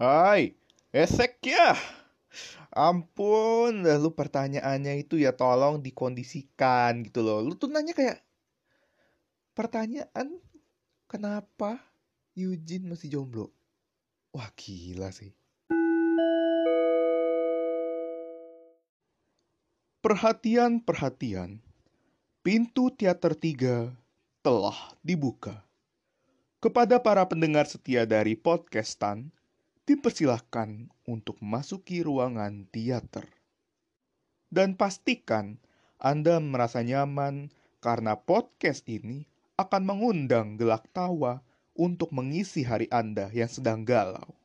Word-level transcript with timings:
Hai, 0.00 0.56
esek 0.96 1.44
ya. 1.44 1.76
Ampun, 2.72 3.84
lu 3.84 4.16
pertanyaannya 4.16 5.04
itu 5.04 5.20
ya 5.20 5.36
tolong 5.36 5.84
dikondisikan 5.84 7.04
gitu 7.04 7.20
loh. 7.20 7.44
Lu 7.44 7.52
tuh 7.52 7.68
nanya 7.68 7.92
kayak 7.92 8.24
pertanyaan 9.52 10.40
kenapa 11.04 11.84
Eugene 12.32 12.88
masih 12.88 13.12
jomblo? 13.12 13.52
Wah 14.32 14.48
gila 14.56 15.12
sih. 15.12 15.36
Perhatian, 20.00 20.80
perhatian. 20.80 21.60
Pintu 22.40 22.88
teater 22.88 23.36
3 23.36 23.92
telah 24.40 24.96
dibuka. 25.04 25.60
Kepada 26.56 26.96
para 27.04 27.20
pendengar 27.28 27.68
setia 27.68 28.08
dari 28.08 28.32
podcastan, 28.32 29.28
dipersilahkan 29.84 30.90
untuk 31.08 31.36
masuki 31.40 32.04
ruangan 32.04 32.68
teater. 32.68 33.28
Dan 34.50 34.74
pastikan 34.74 35.60
Anda 36.00 36.42
merasa 36.42 36.82
nyaman 36.82 37.54
karena 37.78 38.18
podcast 38.18 38.84
ini 38.90 39.24
akan 39.60 39.82
mengundang 39.84 40.56
gelak 40.56 40.88
tawa 40.90 41.44
untuk 41.76 42.12
mengisi 42.12 42.66
hari 42.66 42.90
Anda 42.90 43.30
yang 43.30 43.48
sedang 43.48 43.86
galau. 43.86 44.36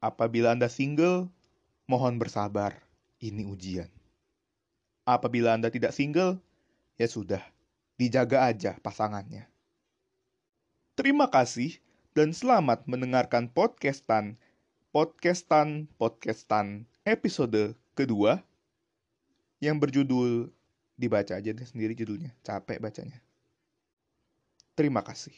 Apabila 0.00 0.52
Anda 0.52 0.68
single, 0.68 1.28
mohon 1.88 2.16
bersabar, 2.16 2.76
ini 3.20 3.44
ujian. 3.44 3.88
Apabila 5.04 5.52
Anda 5.56 5.68
tidak 5.68 5.92
single, 5.92 6.40
ya 6.96 7.08
sudah, 7.08 7.40
dijaga 8.00 8.48
aja 8.48 8.76
pasangannya. 8.80 9.48
Terima 10.94 11.28
kasih 11.28 11.83
dan 12.14 12.30
selamat 12.30 12.86
mendengarkan 12.86 13.50
podcastan 13.50 14.38
podcastan 14.94 15.90
podcastan 15.98 16.86
episode 17.02 17.74
kedua 17.98 18.38
yang 19.58 19.82
berjudul 19.82 20.46
dibaca 20.94 21.34
aja 21.34 21.50
deh 21.50 21.66
sendiri 21.66 21.90
judulnya 21.98 22.30
capek 22.46 22.78
bacanya 22.78 23.18
terima 24.78 25.02
kasih 25.02 25.34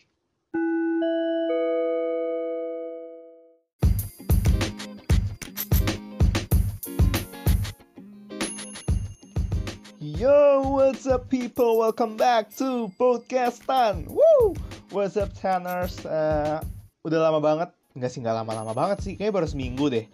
Yo, 9.96 10.62
what's 10.76 11.08
up 11.08 11.28
people? 11.28 11.80
Welcome 11.80 12.16
back 12.16 12.48
to 12.56 12.88
Podcastan. 12.96 14.08
Woo! 14.08 14.54
What's 14.90 15.16
up 15.18 15.34
Tanners? 15.34 16.06
Uh, 16.06 16.62
udah 17.06 17.30
lama 17.30 17.38
banget, 17.38 17.70
nggak 17.94 18.10
sih 18.10 18.18
nggak 18.18 18.42
lama-lama 18.42 18.74
banget 18.74 18.98
sih, 19.06 19.14
kayaknya 19.14 19.34
baru 19.38 19.46
seminggu 19.46 19.86
deh. 19.86 20.10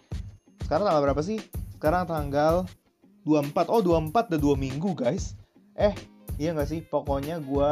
Sekarang 0.61 0.85
tanggal 0.85 1.03
berapa 1.09 1.21
sih? 1.25 1.41
Sekarang 1.73 2.05
tanggal 2.05 2.69
24. 3.25 3.73
Oh, 3.73 3.81
24 3.81 4.29
udah 4.29 4.39
2 4.39 4.53
minggu, 4.53 4.93
guys. 4.93 5.33
Eh, 5.73 5.97
iya 6.37 6.53
nggak 6.53 6.69
sih? 6.69 6.85
Pokoknya 6.85 7.41
gue 7.41 7.71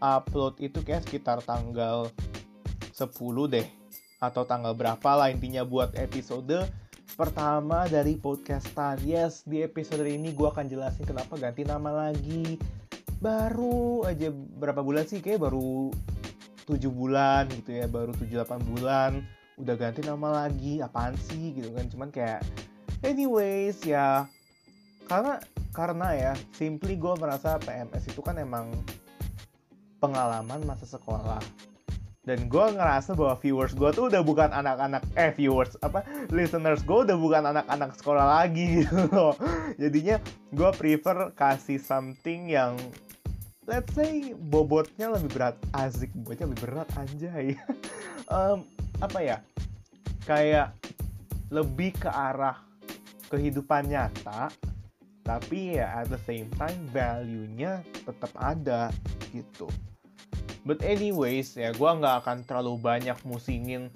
upload 0.00 0.56
itu 0.64 0.80
kayak 0.80 1.04
sekitar 1.04 1.44
tanggal 1.44 2.08
10 2.96 3.44
deh. 3.44 3.68
Atau 4.24 4.48
tanggal 4.48 4.72
berapa 4.72 5.10
lah 5.12 5.28
intinya 5.28 5.60
buat 5.68 5.92
episode 6.00 6.64
pertama 7.14 7.84
dari 7.92 8.16
podcastan. 8.16 9.04
Yes, 9.04 9.44
di 9.44 9.60
episode 9.60 10.02
ini 10.08 10.32
gue 10.32 10.48
akan 10.48 10.64
jelasin 10.64 11.04
kenapa 11.04 11.36
ganti 11.36 11.60
nama 11.60 12.08
lagi. 12.08 12.56
Baru 13.20 14.02
aja 14.08 14.32
berapa 14.32 14.80
bulan 14.80 15.04
sih? 15.04 15.20
Kayak 15.20 15.44
baru 15.52 15.92
7 16.64 16.88
bulan 16.90 17.46
gitu 17.52 17.70
ya, 17.76 17.86
baru 17.86 18.12
7-8 18.16 18.70
bulan. 18.74 19.22
Udah 19.60 19.74
ganti 19.78 20.02
nama 20.02 20.44
lagi, 20.44 20.82
apaan 20.82 21.14
sih 21.16 21.54
gitu 21.54 21.70
kan. 21.76 21.86
Cuman 21.86 22.08
kayak, 22.10 22.42
anyways 23.06 23.78
ya, 23.86 24.26
karena 25.06 25.38
karena 25.70 26.08
ya, 26.16 26.32
simply 26.56 26.98
gue 26.98 27.14
merasa 27.20 27.60
PMS 27.62 28.10
itu 28.10 28.20
kan 28.24 28.40
emang 28.40 28.72
pengalaman 30.00 30.60
masa 30.68 30.84
sekolah 30.84 31.40
dan 32.24 32.48
gue 32.48 32.66
ngerasa 32.72 33.12
bahwa 33.12 33.36
viewers 33.36 33.76
gue 33.76 33.92
tuh 33.92 34.08
udah 34.08 34.24
bukan 34.24 34.48
anak-anak 34.48 35.04
eh 35.14 35.30
viewers 35.36 35.76
apa 35.84 36.00
listeners 36.32 36.80
gue 36.80 37.04
udah 37.04 37.16
bukan 37.20 37.44
anak-anak 37.52 37.92
sekolah 38.00 38.40
lagi 38.40 38.64
gitu 38.80 39.04
loh 39.12 39.36
jadinya 39.76 40.16
gue 40.50 40.70
prefer 40.72 41.36
kasih 41.36 41.76
something 41.76 42.48
yang 42.48 42.80
let's 43.64 43.90
say 43.96 44.36
bobotnya 44.36 45.12
lebih 45.12 45.30
berat. 45.34 45.56
Asik 45.72 46.12
bobotnya 46.12 46.46
lebih 46.50 46.60
berat 46.64 46.88
anjay. 46.96 47.46
Um, 48.24 48.64
apa 49.04 49.20
ya? 49.20 49.44
Kayak 50.24 50.72
lebih 51.52 51.92
ke 51.92 52.08
arah 52.08 52.56
kehidupan 53.28 53.92
nyata 53.92 54.48
tapi 55.24 55.80
ya 55.80 56.04
at 56.04 56.12
the 56.12 56.20
same 56.28 56.52
time 56.60 56.76
value-nya 56.92 57.80
tetap 58.04 58.32
ada 58.36 58.92
gitu. 59.32 59.66
But 60.68 60.84
anyways, 60.84 61.56
ya 61.56 61.72
gue 61.72 61.90
nggak 61.90 62.24
akan 62.24 62.44
terlalu 62.44 62.76
banyak 62.80 63.16
musingin 63.24 63.88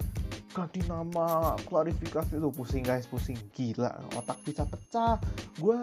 ganti 0.53 0.81
nama, 0.89 1.53
klarifikasi. 1.69 2.37
Itu 2.37 2.49
pusing 2.49 2.81
guys, 2.81 3.05
pusing. 3.05 3.37
Gila, 3.53 3.93
otak 4.17 4.41
bisa 4.41 4.65
pecah. 4.65 5.21
Gue 5.61 5.77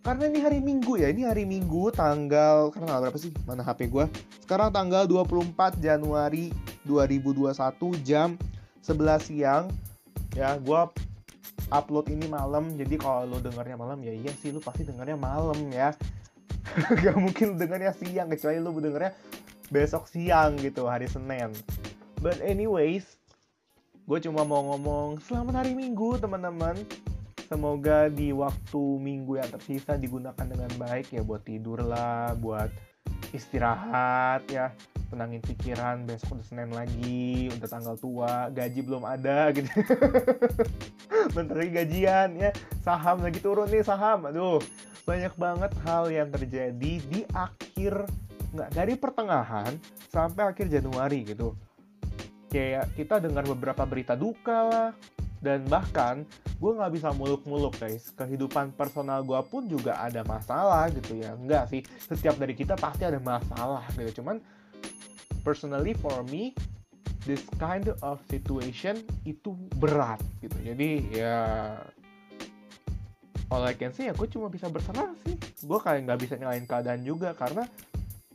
karena 0.00 0.32
ini 0.32 0.38
hari 0.40 0.58
Minggu 0.64 0.96
ya, 0.96 1.12
ini 1.12 1.28
hari 1.28 1.44
Minggu 1.44 1.92
tanggal 1.92 2.72
karena 2.72 2.88
tanggal 2.88 3.02
berapa 3.08 3.18
sih? 3.20 3.32
Mana 3.44 3.60
HP 3.60 3.92
gue? 3.92 4.08
Sekarang 4.40 4.72
tanggal 4.72 5.04
24 5.04 5.76
Januari 5.76 6.48
2021 6.88 7.52
jam 8.00 8.40
11 8.80 9.28
siang. 9.28 9.64
Ya, 10.32 10.56
gue 10.56 10.80
upload 11.68 12.08
ini 12.08 12.24
malam. 12.32 12.72
Jadi 12.80 12.96
kalau 12.96 13.28
lo 13.28 13.38
dengarnya 13.44 13.76
malam 13.76 14.00
ya 14.00 14.16
iya 14.16 14.32
sih 14.32 14.56
lo 14.56 14.64
pasti 14.64 14.88
dengarnya 14.88 15.20
malam 15.20 15.68
ya. 15.68 15.92
Gak 17.04 17.16
mungkin 17.20 17.60
dengarnya 17.60 17.92
siang 17.92 18.32
kecuali 18.32 18.56
lo 18.56 18.72
dengarnya 18.72 19.12
besok 19.68 20.08
siang 20.08 20.56
gitu 20.58 20.88
hari 20.88 21.12
Senin. 21.12 21.52
But 22.24 22.40
anyways, 22.40 23.04
gue 24.08 24.18
cuma 24.24 24.48
mau 24.48 24.64
ngomong 24.74 25.20
selamat 25.28 25.64
hari 25.64 25.72
Minggu 25.76 26.16
teman-teman. 26.16 26.80
Semoga 27.50 28.06
di 28.06 28.30
waktu 28.30 28.78
minggu 28.78 29.42
yang 29.42 29.50
tersisa 29.50 29.98
digunakan 29.98 30.46
dengan 30.46 30.70
baik 30.78 31.10
ya 31.10 31.26
buat 31.26 31.42
tidur 31.42 31.82
lah, 31.82 32.38
buat 32.38 32.70
istirahat 33.34 34.46
ya, 34.46 34.70
tenangin 35.10 35.42
pikiran 35.42 36.06
besok 36.06 36.38
udah 36.38 36.46
Senin 36.46 36.70
lagi, 36.70 37.50
udah 37.50 37.66
tanggal 37.66 37.98
tua, 37.98 38.54
gaji 38.54 38.86
belum 38.86 39.02
ada 39.02 39.50
gitu. 39.58 39.66
Bentar 41.34 41.58
lagi 41.58 41.74
gajian 41.74 42.38
ya, 42.38 42.54
saham 42.86 43.18
lagi 43.18 43.42
turun 43.42 43.66
nih 43.66 43.82
saham, 43.82 44.30
aduh 44.30 44.62
banyak 45.02 45.34
banget 45.34 45.74
hal 45.82 46.06
yang 46.06 46.30
terjadi 46.30 46.92
di 47.02 47.26
akhir 47.34 48.06
nggak 48.54 48.70
dari 48.70 48.94
pertengahan 48.94 49.74
sampai 50.06 50.54
akhir 50.54 50.70
Januari 50.70 51.26
gitu. 51.26 51.58
Kayak 52.46 52.94
kita 52.94 53.18
dengar 53.18 53.42
beberapa 53.42 53.82
berita 53.82 54.14
duka 54.14 54.58
lah 54.70 54.90
dan 55.40 55.64
bahkan 55.66 56.28
gue 56.60 56.72
nggak 56.76 56.92
bisa 56.92 57.08
muluk-muluk 57.16 57.72
guys. 57.80 58.12
Kehidupan 58.12 58.76
personal 58.76 59.24
gue 59.24 59.40
pun 59.48 59.64
juga 59.64 59.96
ada 59.96 60.20
masalah 60.24 60.92
gitu 60.92 61.16
ya. 61.16 61.32
Enggak 61.32 61.72
sih. 61.72 61.80
Setiap 62.08 62.36
dari 62.36 62.52
kita 62.52 62.76
pasti 62.76 63.08
ada 63.08 63.16
masalah 63.20 63.84
gitu. 63.96 64.20
Cuman 64.20 64.40
personally 65.40 65.96
for 65.96 66.20
me 66.28 66.52
this 67.24 67.44
kind 67.56 67.88
of 68.04 68.20
situation 68.28 69.00
itu 69.24 69.56
berat 69.80 70.20
gitu. 70.44 70.56
Jadi 70.60 71.08
ya 71.16 71.36
all 73.48 73.64
I 73.64 73.74
can 73.74 73.96
say 73.96 74.12
ya 74.12 74.14
gue 74.14 74.28
cuma 74.28 74.52
bisa 74.52 74.68
berserah 74.68 75.16
sih. 75.24 75.40
Gue 75.64 75.80
kayak 75.80 76.04
nggak 76.04 76.20
bisa 76.20 76.34
nyalain 76.36 76.68
keadaan 76.68 77.00
juga 77.00 77.32
karena 77.32 77.64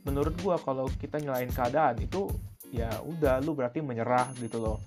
menurut 0.02 0.34
gue 0.38 0.56
kalau 0.62 0.90
kita 0.98 1.22
nyalain 1.22 1.50
keadaan 1.50 2.02
itu 2.02 2.26
ya 2.74 2.90
udah 3.06 3.38
lu 3.46 3.54
berarti 3.54 3.78
menyerah 3.78 4.30
gitu 4.42 4.58
loh 4.58 4.78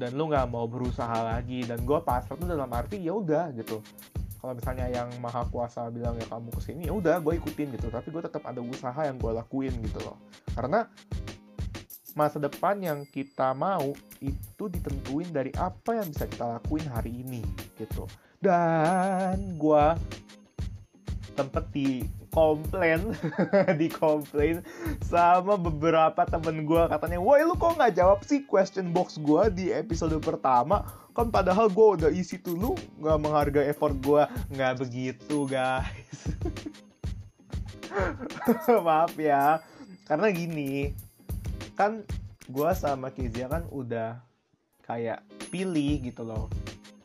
dan 0.00 0.16
lu 0.16 0.32
nggak 0.32 0.48
mau 0.48 0.64
berusaha 0.64 1.20
lagi 1.20 1.68
dan 1.68 1.84
gue 1.84 2.00
pasrah 2.00 2.40
tuh 2.40 2.48
dalam 2.48 2.72
arti 2.72 2.96
ya 2.96 3.12
udah 3.12 3.52
gitu. 3.52 3.84
Kalau 4.40 4.56
misalnya 4.56 4.88
yang 4.88 5.12
maha 5.20 5.44
kuasa 5.52 5.92
bilang 5.92 6.16
ya 6.16 6.24
kamu 6.24 6.48
ke 6.56 6.60
sini 6.64 6.88
ya 6.88 6.96
udah 6.96 7.20
gue 7.20 7.36
ikutin 7.36 7.76
gitu. 7.76 7.92
Tapi 7.92 8.08
gue 8.08 8.24
tetap 8.24 8.40
ada 8.48 8.64
usaha 8.64 8.96
yang 9.04 9.20
gue 9.20 9.28
lakuin 9.36 9.76
gitu 9.84 10.00
loh. 10.00 10.16
Karena 10.56 10.88
masa 12.16 12.40
depan 12.40 12.80
yang 12.80 13.04
kita 13.04 13.52
mau 13.52 13.92
itu 14.24 14.64
ditentuin 14.72 15.28
dari 15.28 15.52
apa 15.60 16.00
yang 16.00 16.08
bisa 16.08 16.24
kita 16.24 16.56
lakuin 16.56 16.88
hari 16.88 17.20
ini 17.20 17.44
gitu. 17.76 18.08
Dan 18.40 19.60
gue 19.60 19.84
tempat 21.34 21.64
di 21.70 22.04
komplain 22.30 23.14
di 23.80 23.90
komplain 23.90 24.62
sama 25.02 25.58
beberapa 25.58 26.22
temen 26.26 26.62
gue 26.62 26.82
katanya 26.86 27.18
woi 27.18 27.42
lu 27.42 27.58
kok 27.58 27.74
nggak 27.78 27.98
jawab 27.98 28.22
sih 28.22 28.46
question 28.46 28.94
box 28.94 29.18
gue 29.18 29.50
di 29.52 29.66
episode 29.74 30.14
pertama? 30.22 30.86
Kan 31.10 31.34
padahal 31.34 31.66
gue 31.68 31.86
udah 32.00 32.10
isi 32.10 32.38
tuh 32.38 32.54
lu 32.54 32.72
nggak 33.02 33.18
menghargai 33.18 33.70
effort 33.70 33.96
gue 33.98 34.22
nggak 34.54 34.74
begitu 34.78 35.46
guys. 35.50 36.18
Maaf 38.86 39.18
ya. 39.18 39.58
Karena 40.06 40.30
gini 40.30 40.94
kan 41.74 42.06
gue 42.46 42.70
sama 42.74 43.10
Kezia 43.10 43.50
kan 43.50 43.66
udah 43.70 44.22
kayak 44.86 45.22
pilih 45.50 46.02
gitu 46.06 46.22
loh. 46.22 46.46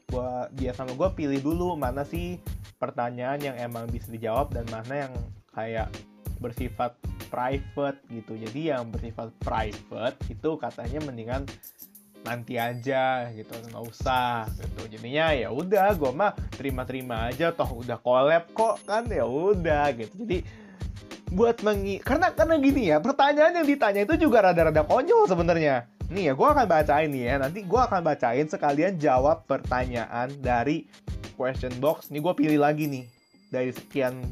Gue 0.10 0.30
dia 0.54 0.72
sama 0.78 0.94
gue 0.94 1.10
pilih 1.18 1.42
dulu 1.42 1.74
mana 1.74 2.06
sih 2.06 2.38
pertanyaan 2.86 3.40
yang 3.42 3.56
emang 3.58 3.90
bisa 3.90 4.14
dijawab 4.14 4.54
dan 4.54 4.70
mana 4.70 5.10
yang 5.10 5.14
kayak 5.58 5.90
bersifat 6.38 6.94
private 7.34 8.00
gitu. 8.14 8.38
Jadi 8.38 8.70
yang 8.70 8.94
bersifat 8.94 9.34
private 9.42 10.18
itu 10.30 10.50
katanya 10.62 11.00
mendingan 11.02 11.44
nanti 12.26 12.58
aja 12.58 13.30
gitu 13.34 13.54
nggak 13.54 13.84
usah 13.86 14.50
gitu. 14.58 14.98
Jadinya 14.98 15.34
ya 15.34 15.50
udah 15.54 15.94
gue 15.94 16.12
mah 16.14 16.34
terima-terima 16.54 17.30
aja 17.30 17.54
toh 17.54 17.86
udah 17.86 17.98
collab 18.02 18.50
kok 18.54 18.82
kan 18.86 19.06
ya 19.10 19.26
udah 19.26 19.94
gitu. 19.94 20.14
Jadi 20.26 20.40
buat 21.34 21.58
mengi 21.66 22.02
karena 22.02 22.30
karena 22.34 22.56
gini 22.62 22.94
ya 22.94 23.02
pertanyaan 23.02 23.62
yang 23.62 23.68
ditanya 23.68 24.02
itu 24.06 24.30
juga 24.30 24.46
rada-rada 24.52 24.86
konyol 24.86 25.26
sebenarnya. 25.26 25.90
Nih 26.10 26.30
ya 26.30 26.34
gue 26.38 26.48
akan 26.50 26.66
bacain 26.70 27.10
nih 27.10 27.24
ya 27.34 27.36
nanti 27.42 27.66
gue 27.66 27.82
akan 27.82 28.02
bacain 28.06 28.46
sekalian 28.46 28.98
jawab 29.02 29.46
pertanyaan 29.50 30.30
dari 30.38 30.86
question 31.36 31.72
box. 31.84 32.10
Nih 32.10 32.24
gue 32.24 32.34
pilih 32.34 32.60
lagi 32.64 32.88
nih. 32.88 33.06
Dari 33.52 33.72
sekian 33.76 34.24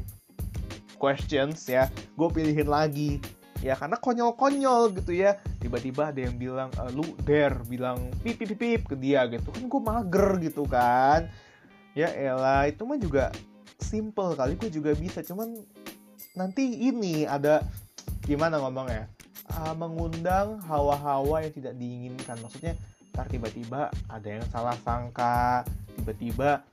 questions 0.98 1.68
ya. 1.68 1.92
Gue 2.16 2.32
pilihin 2.32 2.66
lagi 2.66 3.20
ya. 3.60 3.76
Karena 3.76 4.00
konyol-konyol 4.00 4.96
gitu 4.98 5.12
ya. 5.12 5.36
Tiba-tiba 5.60 6.12
ada 6.12 6.20
yang 6.20 6.36
bilang 6.40 6.68
e, 6.74 6.82
lu 6.96 7.04
dare 7.24 7.60
bilang 7.68 8.08
pip 8.24 8.40
pip 8.40 8.56
pip 8.56 8.80
ke 8.88 8.96
dia 8.96 9.28
gitu. 9.28 9.52
Kan 9.52 9.68
gue 9.68 9.80
mager 9.84 10.28
gitu 10.40 10.64
kan. 10.64 11.28
Ya 11.94 12.10
elah 12.10 12.66
itu 12.66 12.82
mah 12.88 12.98
juga 12.98 13.30
simple 13.78 14.34
kali. 14.34 14.56
Gue 14.56 14.72
juga 14.72 14.96
bisa. 14.96 15.20
Cuman 15.20 15.54
nanti 16.34 16.88
ini 16.88 17.28
ada 17.28 17.62
gimana 18.24 18.58
ngomongnya? 18.58 19.06
Uh, 19.44 19.76
mengundang 19.76 20.56
hawa-hawa 20.64 21.44
yang 21.44 21.52
tidak 21.52 21.74
diinginkan. 21.76 22.40
Maksudnya 22.40 22.74
ntar 23.12 23.28
tiba-tiba 23.30 23.92
ada 24.08 24.28
yang 24.28 24.44
salah 24.48 24.74
sangka. 24.82 25.62
Tiba-tiba 25.94 26.64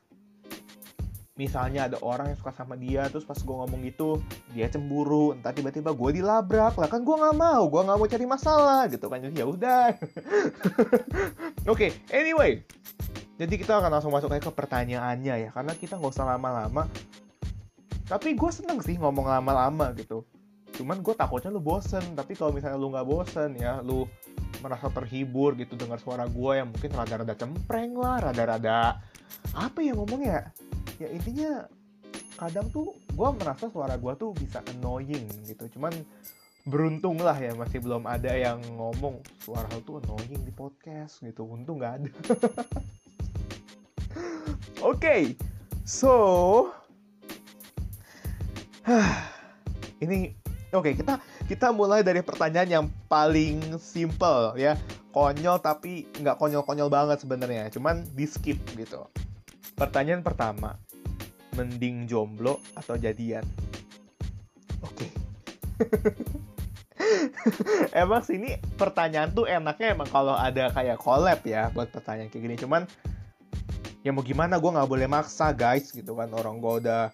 misalnya 1.42 1.90
ada 1.90 1.98
orang 2.06 2.30
yang 2.30 2.38
suka 2.38 2.54
sama 2.54 2.78
dia 2.78 3.10
terus 3.10 3.26
pas 3.26 3.34
gue 3.34 3.50
ngomong 3.50 3.82
gitu 3.90 4.22
dia 4.54 4.70
cemburu 4.70 5.34
entah 5.34 5.50
tiba-tiba 5.50 5.90
gue 5.90 6.22
dilabrak. 6.22 6.78
Lah 6.78 6.86
kan 6.86 7.02
gue 7.02 7.16
nggak 7.18 7.34
mau 7.34 7.66
gue 7.66 7.82
nggak 7.82 7.98
mau 7.98 8.06
cari 8.06 8.26
masalah 8.30 8.86
gitu 8.94 9.10
kan. 9.10 9.26
Jadi 9.26 9.42
ya 9.42 9.46
udah. 9.50 9.86
Oke 11.72 11.90
okay, 11.90 11.90
anyway. 12.14 12.62
Jadi 13.42 13.58
kita 13.58 13.82
akan 13.82 13.90
langsung 13.90 14.14
masuk 14.14 14.30
ke 14.30 14.54
pertanyaannya 14.54 15.50
ya 15.50 15.50
karena 15.50 15.74
kita 15.74 15.98
nggak 15.98 16.14
usah 16.14 16.38
lama-lama. 16.38 16.86
Tapi 18.06 18.38
gue 18.38 18.52
seneng 18.54 18.78
sih 18.86 19.02
ngomong 19.02 19.26
lama-lama 19.26 19.90
gitu. 19.98 20.22
Cuman 20.78 21.02
gue 21.02 21.18
takutnya 21.18 21.50
lu 21.50 21.58
bosen. 21.58 22.14
Tapi 22.14 22.38
kalau 22.38 22.54
misalnya 22.54 22.78
lu 22.78 22.94
nggak 22.94 23.08
bosen 23.10 23.58
ya 23.58 23.82
lu 23.82 24.06
merasa 24.62 24.94
terhibur 24.94 25.58
gitu 25.58 25.74
dengar 25.74 25.98
suara 25.98 26.30
gue 26.30 26.52
yang 26.54 26.70
mungkin 26.70 26.94
rada-rada 26.94 27.34
cempreng 27.34 27.98
lah 27.98 28.22
rada-rada 28.30 29.02
apa 29.58 29.80
ya 29.82 29.98
ngomongnya 29.98 30.54
ya 31.02 31.08
intinya 31.10 31.66
kadang 32.38 32.70
tuh 32.70 32.94
gue 33.14 33.30
merasa 33.38 33.70
suara 33.70 33.98
gue 33.98 34.14
tuh 34.18 34.34
bisa 34.38 34.62
annoying 34.78 35.26
gitu. 35.46 35.66
Cuman 35.78 35.94
beruntung 36.66 37.18
lah 37.18 37.34
ya 37.38 37.58
masih 37.58 37.82
belum 37.82 38.06
ada 38.06 38.34
yang 38.38 38.62
ngomong 38.78 39.22
suara 39.42 39.70
tuh 39.82 40.02
annoying 40.02 40.42
di 40.46 40.54
podcast 40.54 41.22
gitu. 41.26 41.46
Untung 41.46 41.82
nggak 41.82 41.94
ada. 42.02 42.12
Oke 44.82 44.98
okay, 44.98 45.22
so 45.86 46.74
ini 50.04 50.34
oke 50.74 50.90
okay, 50.90 50.94
kita 50.98 51.22
kita 51.46 51.70
mulai 51.70 52.02
dari 52.02 52.26
pertanyaan 52.26 52.70
yang 52.70 52.86
paling 53.06 53.78
simple 53.78 54.58
ya. 54.58 54.74
Konyol 55.12 55.60
tapi 55.62 56.08
nggak 56.24 56.40
konyol-konyol 56.40 56.90
banget 56.90 57.22
sebenarnya 57.22 57.70
cuman 57.70 58.02
di 58.18 58.26
skip 58.26 58.58
gitu. 58.74 59.06
Pertanyaan 59.78 60.26
pertama 60.26 60.82
mending 61.58 62.08
jomblo 62.08 62.60
atau 62.76 62.98
jadian? 62.98 63.44
Oke. 64.82 65.08
Okay. 65.08 65.12
emang 68.02 68.22
sini 68.22 68.62
pertanyaan 68.78 69.34
tuh 69.34 69.50
enaknya 69.50 69.98
emang 69.98 70.10
kalau 70.10 70.38
ada 70.38 70.70
kayak 70.72 71.02
collab 71.02 71.42
ya 71.44 71.74
buat 71.74 71.90
pertanyaan 71.90 72.30
kayak 72.30 72.44
gini. 72.44 72.56
Cuman 72.58 72.86
ya 74.02 74.10
mau 74.10 74.26
gimana 74.26 74.58
gue 74.58 74.72
nggak 74.72 74.90
boleh 74.90 75.06
maksa 75.06 75.54
guys 75.54 75.94
gitu 75.94 76.18
kan 76.18 76.34
orang 76.34 76.58
gue 76.58 76.74
udah 76.86 77.14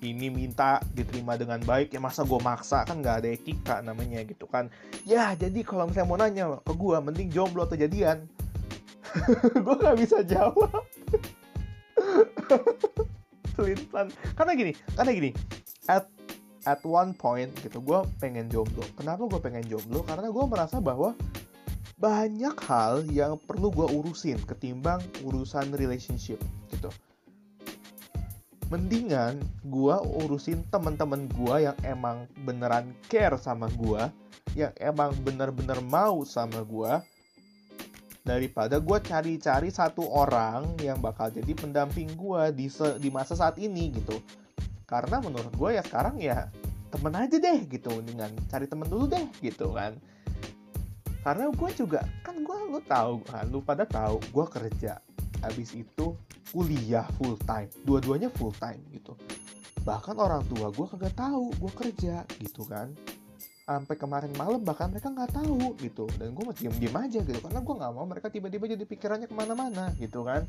ini 0.00 0.32
minta 0.32 0.80
diterima 0.92 1.36
dengan 1.36 1.60
baik 1.60 1.92
ya 1.92 2.00
masa 2.00 2.24
gue 2.24 2.40
maksa 2.40 2.84
kan 2.88 3.04
nggak 3.04 3.24
ada 3.24 3.28
etika 3.28 3.84
namanya 3.84 4.24
gitu 4.24 4.48
kan 4.48 4.72
ya 5.04 5.36
jadi 5.36 5.60
kalau 5.64 5.88
misalnya 5.88 6.08
mau 6.08 6.16
nanya 6.16 6.44
ke 6.64 6.72
gue 6.72 6.96
mending 6.96 7.28
jomblo 7.28 7.68
atau 7.68 7.76
jadian 7.76 8.24
gue 9.64 9.74
nggak 9.76 9.98
bisa 10.00 10.24
jawab 10.24 10.80
pelan 13.54 14.10
karena 14.34 14.52
gini 14.58 14.72
karena 14.98 15.10
gini 15.14 15.30
at 15.88 16.10
at 16.64 16.80
one 16.84 17.12
point 17.12 17.52
gitu 17.60 17.80
gue 17.80 17.98
pengen 18.20 18.48
jomblo. 18.48 18.84
Kenapa 18.96 19.28
gue 19.28 19.40
pengen 19.40 19.64
jomblo? 19.68 20.00
Karena 20.04 20.32
gue 20.32 20.44
merasa 20.48 20.80
bahwa 20.80 21.12
banyak 22.00 22.56
hal 22.66 23.06
yang 23.12 23.38
perlu 23.38 23.70
gue 23.70 23.86
urusin 23.88 24.40
ketimbang 24.48 25.00
urusan 25.22 25.72
relationship 25.76 26.40
gitu. 26.72 26.90
Mendingan 28.72 29.38
gue 29.68 29.96
urusin 30.24 30.64
teman-teman 30.72 31.28
gue 31.30 31.68
yang 31.68 31.76
emang 31.84 32.24
beneran 32.42 32.96
care 33.12 33.36
sama 33.36 33.68
gue 33.76 34.08
yang 34.56 34.72
emang 34.80 35.12
bener-bener 35.22 35.78
mau 35.84 36.24
sama 36.24 36.64
gue 36.64 36.92
daripada 38.24 38.80
gue 38.80 38.98
cari-cari 39.04 39.68
satu 39.68 40.08
orang 40.08 40.80
yang 40.80 40.96
bakal 40.96 41.28
jadi 41.28 41.52
pendamping 41.52 42.08
gue 42.16 42.42
di 42.56 42.72
di 42.98 43.08
masa 43.12 43.36
saat 43.36 43.60
ini 43.60 43.92
gitu. 43.92 44.16
Karena 44.88 45.20
menurut 45.20 45.52
gue 45.52 45.76
ya 45.76 45.84
sekarang 45.84 46.16
ya 46.16 46.48
temen 46.88 47.12
aja 47.12 47.36
deh 47.36 47.60
gitu. 47.68 47.92
Dengan 48.00 48.32
cari 48.48 48.64
temen 48.64 48.88
dulu 48.88 49.12
deh 49.12 49.28
gitu 49.44 49.76
kan. 49.76 50.00
Karena 51.20 51.52
gue 51.52 51.70
juga 51.76 52.00
kan 52.24 52.40
gue 52.40 52.58
lu 52.72 52.80
tahu 52.88 53.20
kan 53.28 53.44
lu 53.52 53.60
pada 53.60 53.84
tahu 53.84 54.16
gue 54.32 54.46
kerja 54.48 55.04
habis 55.44 55.76
itu 55.76 56.16
kuliah 56.48 57.04
full 57.20 57.36
time. 57.44 57.68
Dua-duanya 57.84 58.32
full 58.32 58.56
time 58.56 58.80
gitu. 58.88 59.12
Bahkan 59.84 60.16
orang 60.16 60.48
tua 60.48 60.72
gue 60.72 60.86
kagak 60.96 61.12
tahu 61.12 61.52
gue 61.60 61.72
kerja 61.76 62.24
gitu 62.40 62.64
kan 62.64 62.88
sampai 63.64 63.96
kemarin 63.96 64.32
malam 64.36 64.60
bahkan 64.60 64.92
mereka 64.92 65.08
nggak 65.08 65.40
tahu 65.40 65.72
gitu. 65.80 66.04
Dan 66.20 66.36
gue 66.36 66.44
masih 66.44 66.68
diem 66.68 66.76
diem 66.84 66.96
aja 66.96 67.20
gitu. 67.24 67.40
Karena 67.40 67.60
gue 67.64 67.74
nggak 67.74 67.92
mau 67.96 68.04
mereka 68.04 68.28
tiba-tiba 68.28 68.68
jadi 68.68 68.84
pikirannya 68.84 69.26
ke 69.26 69.34
mana-mana 69.34 69.90
gitu 69.96 70.20
kan. 70.22 70.44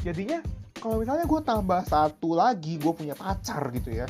Jadinya 0.00 0.40
kalau 0.80 1.04
misalnya 1.04 1.28
gue 1.28 1.40
tambah 1.44 1.80
satu 1.84 2.32
lagi 2.32 2.80
gue 2.80 2.92
punya 2.96 3.12
pacar 3.12 3.68
gitu 3.76 3.92
ya. 3.92 4.08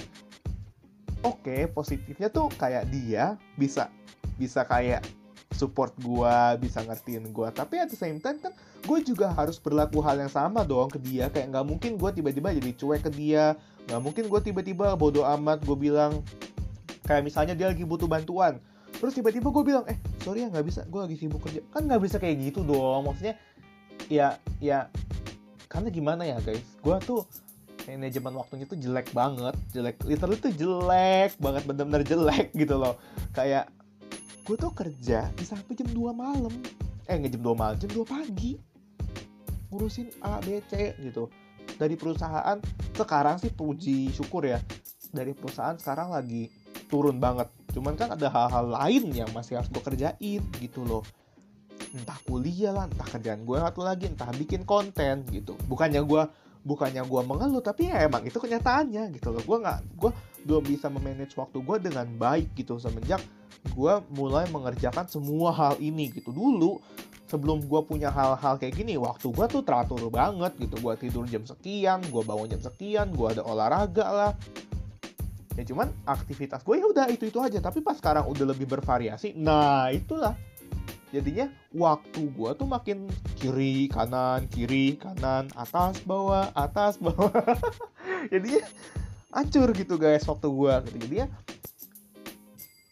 Oke 1.27 1.67
positifnya 1.69 2.31
tuh 2.31 2.49
kayak 2.55 2.89
dia 2.89 3.35
bisa 3.59 3.91
bisa 4.39 4.65
kayak 4.65 5.05
support 5.51 5.93
gue 6.01 6.37
bisa 6.63 6.81
ngertiin 6.81 7.29
gue 7.35 7.49
tapi 7.53 7.77
at 7.77 7.93
the 7.93 7.99
same 7.99 8.23
time 8.23 8.41
kan 8.41 8.55
gue 8.81 8.99
juga 9.05 9.29
harus 9.37 9.61
berlaku 9.61 10.01
hal 10.01 10.17
yang 10.17 10.31
sama 10.31 10.63
dong 10.63 10.89
ke 10.95 11.03
dia. 11.03 11.27
Kayak 11.27 11.59
nggak 11.59 11.67
mungkin 11.67 11.91
gue 11.99 12.11
tiba-tiba 12.23 12.55
jadi 12.55 12.71
cuek 12.71 13.03
ke 13.03 13.11
dia. 13.11 13.59
Nggak 13.91 14.01
mungkin 14.01 14.25
gue 14.31 14.41
tiba-tiba 14.47 14.95
bodoh 14.95 15.27
amat 15.27 15.67
gue 15.67 15.75
bilang 15.75 16.23
kayak 17.11 17.27
misalnya 17.27 17.59
dia 17.59 17.75
lagi 17.75 17.83
butuh 17.83 18.07
bantuan. 18.07 18.63
Terus 18.95 19.19
tiba-tiba 19.19 19.51
gue 19.51 19.65
bilang 19.67 19.83
eh 19.91 19.99
sorry 20.23 20.47
ya 20.47 20.49
nggak 20.55 20.63
bisa. 20.63 20.87
Gue 20.87 21.03
lagi 21.03 21.19
sibuk 21.19 21.43
kerja. 21.43 21.59
Kan 21.75 21.91
nggak 21.91 22.07
bisa 22.07 22.23
kayak 22.23 22.39
gitu 22.39 22.63
dong. 22.63 23.11
Maksudnya 23.11 23.35
ya 24.07 24.39
ya 24.63 24.87
karena 25.67 25.91
gimana 25.91 26.23
ya 26.23 26.39
guys? 26.39 26.63
Gue 26.79 26.95
tuh 27.03 27.27
manajemen 27.91 28.39
waktunya 28.39 28.67
tuh 28.71 28.79
jelek 28.79 29.11
banget. 29.11 29.59
Jelek 29.75 29.99
literally 30.07 30.39
tuh 30.39 30.55
jelek 30.55 31.35
banget 31.43 31.67
bener-bener 31.67 32.07
jelek 32.07 32.55
gitu 32.63 32.79
loh. 32.79 32.95
Kayak 33.35 33.75
gue 34.47 34.55
tuh 34.55 34.71
kerja 34.71 35.27
di 35.35 35.43
sampai 35.43 35.75
jam 35.75 35.91
2 35.91 36.15
malam. 36.15 36.55
Eh 37.11 37.15
nggak 37.19 37.35
jam 37.35 37.43
2 37.43 37.59
malam 37.59 37.75
jam 37.75 37.91
2 37.91 38.07
pagi. 38.07 38.55
Ngurusin 39.75 40.15
A 40.23 40.39
B 40.39 40.63
C 40.71 40.95
gitu. 41.03 41.27
Dari 41.75 41.99
perusahaan 41.99 42.59
sekarang 42.95 43.43
sih 43.43 43.51
puji 43.51 44.15
syukur 44.15 44.47
ya. 44.47 44.63
Dari 45.11 45.35
perusahaan 45.35 45.75
sekarang 45.75 46.15
lagi 46.15 46.60
turun 46.91 47.23
banget. 47.23 47.47
Cuman 47.71 47.95
kan 47.95 48.13
ada 48.13 48.27
hal-hal 48.27 48.67
lain 48.67 49.15
yang 49.15 49.31
masih 49.31 49.63
harus 49.63 49.71
gue 49.71 49.81
kerjain 49.81 50.43
gitu 50.59 50.83
loh. 50.83 51.07
Entah 51.95 52.19
kuliah 52.27 52.75
lah 52.75 52.91
entah 52.91 53.07
kerjaan 53.07 53.47
gue 53.47 53.57
satu 53.57 53.81
lagi 53.87 54.11
entah 54.11 54.29
bikin 54.35 54.67
konten 54.67 55.23
gitu. 55.31 55.55
Bukannya 55.71 56.03
gue 56.03 56.23
bukannya 56.61 57.01
gue 57.09 57.21
mengeluh 57.25 57.65
tapi 57.65 57.89
ya 57.89 58.05
emang 58.05 58.27
itu 58.27 58.37
kenyataannya 58.37 59.15
gitu 59.17 59.31
loh. 59.31 59.43
Gue 59.47 59.59
nggak 59.63 59.79
gue 59.97 60.11
belum 60.45 60.65
bisa 60.67 60.91
memanage 60.91 61.39
waktu 61.39 61.63
gue 61.63 61.77
dengan 61.79 62.07
baik 62.19 62.53
gitu. 62.59 62.77
Semenjak 62.83 63.23
gue 63.71 63.95
mulai 64.13 64.51
mengerjakan 64.51 65.07
semua 65.07 65.55
hal 65.55 65.79
ini 65.79 66.11
gitu. 66.11 66.35
Dulu 66.35 66.83
sebelum 67.31 67.63
gue 67.63 67.81
punya 67.87 68.11
hal-hal 68.11 68.59
kayak 68.59 68.75
gini 68.75 68.99
waktu 68.99 69.31
gue 69.31 69.47
tuh 69.47 69.63
teratur 69.63 70.03
banget 70.11 70.59
gitu. 70.59 70.75
Gue 70.83 70.95
tidur 70.99 71.25
jam 71.31 71.47
sekian 71.47 72.03
gue 72.03 72.23
bangun 72.27 72.51
jam 72.51 72.61
sekian 72.61 73.15
gue 73.15 73.29
ada 73.31 73.47
olahraga 73.47 74.07
lah 74.11 74.33
ya 75.61 75.65
cuman 75.69 75.93
aktivitas 76.09 76.65
gue 76.65 76.81
ya 76.81 76.87
udah 76.89 77.07
itu 77.13 77.29
itu 77.29 77.39
aja. 77.39 77.61
Tapi 77.61 77.85
pas 77.85 78.01
sekarang 78.01 78.25
udah 78.25 78.49
lebih 78.49 78.65
bervariasi 78.65 79.37
nah 79.37 79.93
itulah. 79.93 80.33
Jadinya 81.11 81.51
waktu 81.75 82.23
gue 82.33 82.51
tuh 82.55 82.69
makin 82.71 83.11
kiri 83.37 83.91
kanan 83.91 84.47
kiri 84.49 84.95
kanan 84.97 85.51
atas 85.53 86.01
bawah 86.09 86.49
atas 86.57 86.97
bawah. 87.05 87.31
Jadinya 88.33 88.65
hancur 89.31 89.69
gitu 89.77 90.01
guys 90.01 90.25
waktu 90.25 90.49
gue 90.49 90.75
gitu. 90.89 90.97
Jadinya 91.05 91.27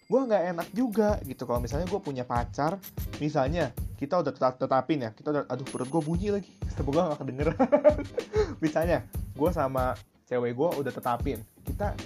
gue 0.08 0.20
nggak 0.28 0.42
enak 0.52 0.68
juga 0.76 1.16
gitu. 1.25 1.48
Kalau 1.48 1.64
misalnya 1.64 1.88
gue 1.88 2.00
punya 2.04 2.28
pacar 2.28 2.76
misalnya 3.22 3.72
kita 3.96 4.20
udah 4.20 4.32
tetap 4.34 4.60
tetapin 4.60 5.08
ya. 5.08 5.10
Kita 5.16 5.32
udah 5.32 5.42
aduh 5.48 5.64
perut 5.64 5.88
gue 5.88 6.02
bunyi 6.04 6.28
lagi. 6.34 6.50
Semoga 6.76 7.14
nggak 7.14 7.18
kedenger 7.25 7.48
misalnya 8.64 9.06
gue 9.38 9.50
sama 9.54 9.94
cewek 10.28 10.52
gue 10.52 10.68
udah 10.84 10.92
tetapin 10.92 11.40
kita 11.64 11.96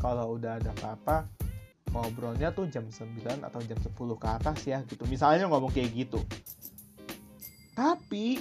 kalau 0.00 0.40
udah 0.40 0.56
ada 0.56 0.72
apa-apa 0.80 1.28
ngobrolnya 1.92 2.54
tuh 2.54 2.70
jam 2.70 2.86
9 2.86 3.44
atau 3.44 3.60
jam 3.66 3.78
10 3.78 3.92
ke 3.94 4.28
atas 4.28 4.58
ya 4.66 4.80
gitu. 4.86 5.04
Misalnya 5.06 5.46
ngomong 5.50 5.70
kayak 5.74 5.90
gitu. 5.94 6.20
Tapi 7.74 8.40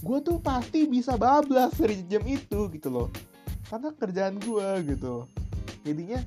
gue 0.00 0.18
tuh 0.22 0.38
pasti 0.42 0.86
bisa 0.86 1.14
bablas 1.16 1.74
dari 1.78 2.02
jam 2.06 2.22
itu 2.26 2.68
gitu 2.70 2.88
loh. 2.90 3.08
Karena 3.70 3.94
kerjaan 3.94 4.36
gue 4.42 4.68
gitu. 4.90 5.24
Jadinya 5.86 6.20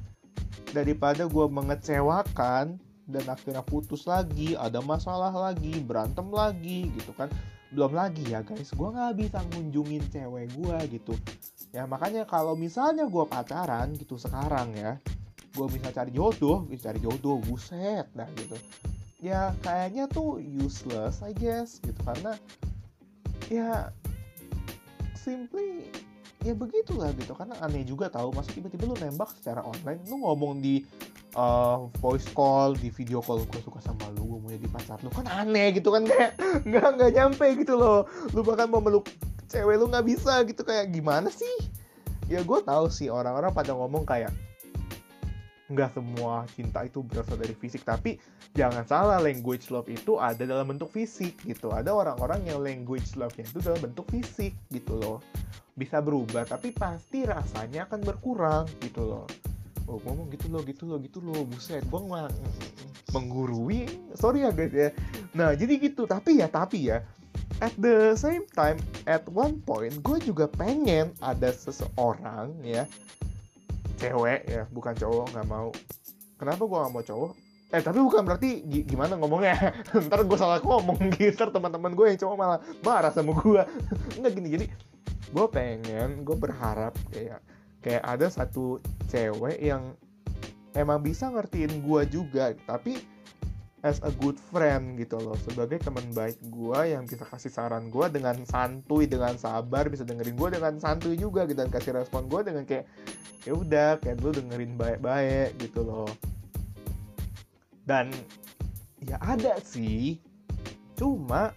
daripada 0.72 1.30
gue 1.30 1.46
mengecewakan 1.46 2.80
dan 3.04 3.26
akhirnya 3.28 3.62
putus 3.62 4.08
lagi 4.08 4.56
ada 4.56 4.80
masalah 4.80 5.30
lagi 5.30 5.84
berantem 5.84 6.32
lagi 6.32 6.88
gitu 6.96 7.12
kan 7.14 7.28
belum 7.74 7.98
lagi 7.98 8.24
ya 8.30 8.46
guys. 8.46 8.70
Gue 8.72 8.94
nggak 8.94 9.14
bisa 9.18 9.42
ngunjungin 9.50 10.06
cewek 10.14 10.54
gue 10.54 10.78
gitu. 10.94 11.14
Ya 11.74 11.90
makanya 11.90 12.24
kalau 12.30 12.54
misalnya 12.54 13.10
gue 13.10 13.26
pacaran 13.26 13.98
gitu 13.98 14.16
sekarang 14.16 14.78
ya 14.78 15.02
gue 15.54 15.68
bisa 15.70 15.94
cari 15.94 16.10
jodoh 16.10 16.66
bisa 16.66 16.90
cari 16.90 17.02
jodoh 17.02 17.42
buset 17.42 18.06
dah 18.14 18.30
gitu. 18.38 18.58
Ya 19.22 19.58
kayaknya 19.66 20.06
tuh 20.06 20.38
useless 20.38 21.26
I 21.26 21.34
guess 21.34 21.82
gitu. 21.82 21.98
Karena 22.06 22.38
ya 23.50 23.90
simply 25.18 25.90
ya 26.46 26.54
begitulah 26.54 27.10
gitu. 27.18 27.34
Karena 27.34 27.58
aneh 27.66 27.82
juga 27.82 28.14
tahu 28.14 28.38
masa 28.38 28.54
tiba-tiba 28.54 28.86
lu 28.86 28.96
nembak 29.02 29.34
secara 29.34 29.66
online 29.66 30.02
lu 30.06 30.22
ngomong 30.22 30.62
di 30.62 30.86
uh, 31.36 31.90
voice 32.00 32.30
call 32.32 32.78
di 32.78 32.90
video 32.94 33.20
call 33.22 33.46
gue 33.46 33.62
suka 33.62 33.82
sama 33.82 34.10
lu 34.18 34.26
gue 34.26 34.40
mau 34.40 34.50
jadi 34.50 34.68
pacar 34.70 34.98
lu. 35.02 35.10
Kan 35.14 35.28
aneh 35.30 35.74
gitu 35.78 35.90
kan 35.94 36.06
kayak 36.06 36.38
nggak 36.70 36.88
nggak 37.00 37.12
nyampe 37.14 37.46
gitu 37.58 37.74
loh. 37.78 38.06
Lu 38.32 38.42
bahkan 38.46 38.70
mau 38.70 38.82
meluk 38.82 39.10
cewek 39.50 39.78
lu 39.78 39.90
nggak 39.90 40.06
bisa 40.06 40.42
gitu 40.46 40.62
kayak 40.66 40.94
gimana 40.94 41.30
sih? 41.30 41.70
Ya 42.30 42.42
gue 42.42 42.60
tahu 42.64 42.88
sih 42.90 43.12
orang-orang 43.12 43.52
pada 43.52 43.76
ngomong 43.76 44.08
kayak 44.08 44.32
nggak 45.72 45.96
semua 45.96 46.46
cinta 46.54 46.86
itu 46.86 47.02
berasal 47.02 47.38
dari 47.38 47.58
fisik. 47.58 47.82
Tapi 47.82 48.22
jangan 48.54 48.86
salah 48.86 49.18
language 49.18 49.74
love 49.74 49.90
itu 49.90 50.22
ada 50.22 50.46
dalam 50.46 50.70
bentuk 50.70 50.94
fisik 50.94 51.42
gitu. 51.44 51.74
Ada 51.74 51.90
orang-orang 51.90 52.46
yang 52.46 52.62
language 52.62 53.18
love-nya 53.18 53.46
itu 53.50 53.60
dalam 53.60 53.82
bentuk 53.82 54.06
fisik 54.14 54.54
gitu 54.70 54.98
loh. 55.02 55.18
Bisa 55.74 56.06
berubah 56.06 56.46
tapi 56.46 56.70
pasti 56.70 57.26
rasanya 57.26 57.90
akan 57.90 58.06
berkurang 58.06 58.70
gitu 58.78 59.10
loh 59.10 59.26
oh 59.88 60.00
ngomong 60.04 60.32
gitu 60.32 60.48
loh 60.48 60.62
gitu 60.64 60.84
loh 60.88 60.98
gitu 61.02 61.20
loh 61.20 61.44
buset 61.48 61.84
gue 61.84 62.02
mah 62.08 62.32
menggurui. 63.14 63.86
Sorry 64.18 64.44
ya 64.44 64.52
guys 64.52 64.74
ya. 64.74 64.90
Nah 65.38 65.54
jadi 65.54 65.78
gitu 65.78 66.10
tapi 66.10 66.42
ya 66.42 66.50
tapi 66.50 66.90
ya 66.90 67.06
at 67.62 67.74
the 67.78 68.18
same 68.18 68.44
time 68.52 68.82
at 69.06 69.24
one 69.30 69.62
point 69.62 69.94
gue 70.02 70.18
juga 70.26 70.50
pengen 70.50 71.14
ada 71.22 71.54
seseorang 71.54 72.58
ya 72.66 72.90
cewek 74.02 74.42
ya 74.50 74.66
bukan 74.74 74.94
cowok 74.98 75.26
nggak 75.32 75.48
mau. 75.48 75.70
Kenapa 76.42 76.62
gue 76.66 76.78
nggak 76.78 76.94
mau 76.94 77.06
cowok? 77.06 77.32
Eh 77.74 77.82
tapi 77.82 78.00
bukan 78.02 78.22
berarti 78.26 78.50
gimana 78.86 79.18
ngomongnya? 79.18 79.74
Ntar 80.10 80.26
gue 80.26 80.38
salah 80.38 80.62
ngomong 80.62 80.98
gitu 81.22 81.50
teman-teman 81.54 81.94
gue 81.94 82.06
yang 82.14 82.20
cowok 82.20 82.36
malah 82.36 82.60
marah 82.82 83.14
sama 83.14 83.38
gue 83.38 83.62
nggak 84.20 84.34
gini 84.34 84.50
jadi 84.58 84.66
gue 85.34 85.46
pengen 85.50 86.22
gue 86.22 86.38
berharap 86.38 86.94
kayak 87.10 87.42
kayak 87.84 88.04
ada 88.08 88.32
satu 88.32 88.80
cewek 89.12 89.60
yang 89.60 89.94
emang 90.74 91.04
bisa 91.04 91.30
ngertiin 91.30 91.84
gue 91.84 92.02
juga 92.10 92.56
tapi 92.66 92.98
as 93.84 94.00
a 94.08 94.12
good 94.24 94.40
friend 94.40 94.96
gitu 94.96 95.20
loh 95.20 95.36
sebagai 95.44 95.76
teman 95.84 96.08
baik 96.16 96.40
gue 96.48 96.96
yang 96.96 97.04
bisa 97.04 97.28
kasih 97.28 97.52
saran 97.52 97.92
gue 97.92 98.08
dengan 98.08 98.40
santuy 98.48 99.04
dengan 99.04 99.36
sabar 99.36 99.92
bisa 99.92 100.08
dengerin 100.08 100.40
gue 100.40 100.50
dengan 100.56 100.80
santuy 100.80 101.20
juga 101.20 101.44
gitu 101.44 101.60
dan 101.60 101.68
kasih 101.68 101.92
respon 102.00 102.32
gue 102.32 102.48
dengan 102.48 102.64
kayak 102.64 102.88
ya 103.44 103.52
udah 103.52 104.00
kayak 104.00 104.24
lu 104.24 104.32
dengerin 104.32 104.80
baik-baik 104.80 105.52
gitu 105.60 105.84
loh. 105.84 106.08
Dan 107.84 108.08
ya 109.04 109.20
ada 109.20 109.60
sih 109.60 110.24
cuma 110.96 111.52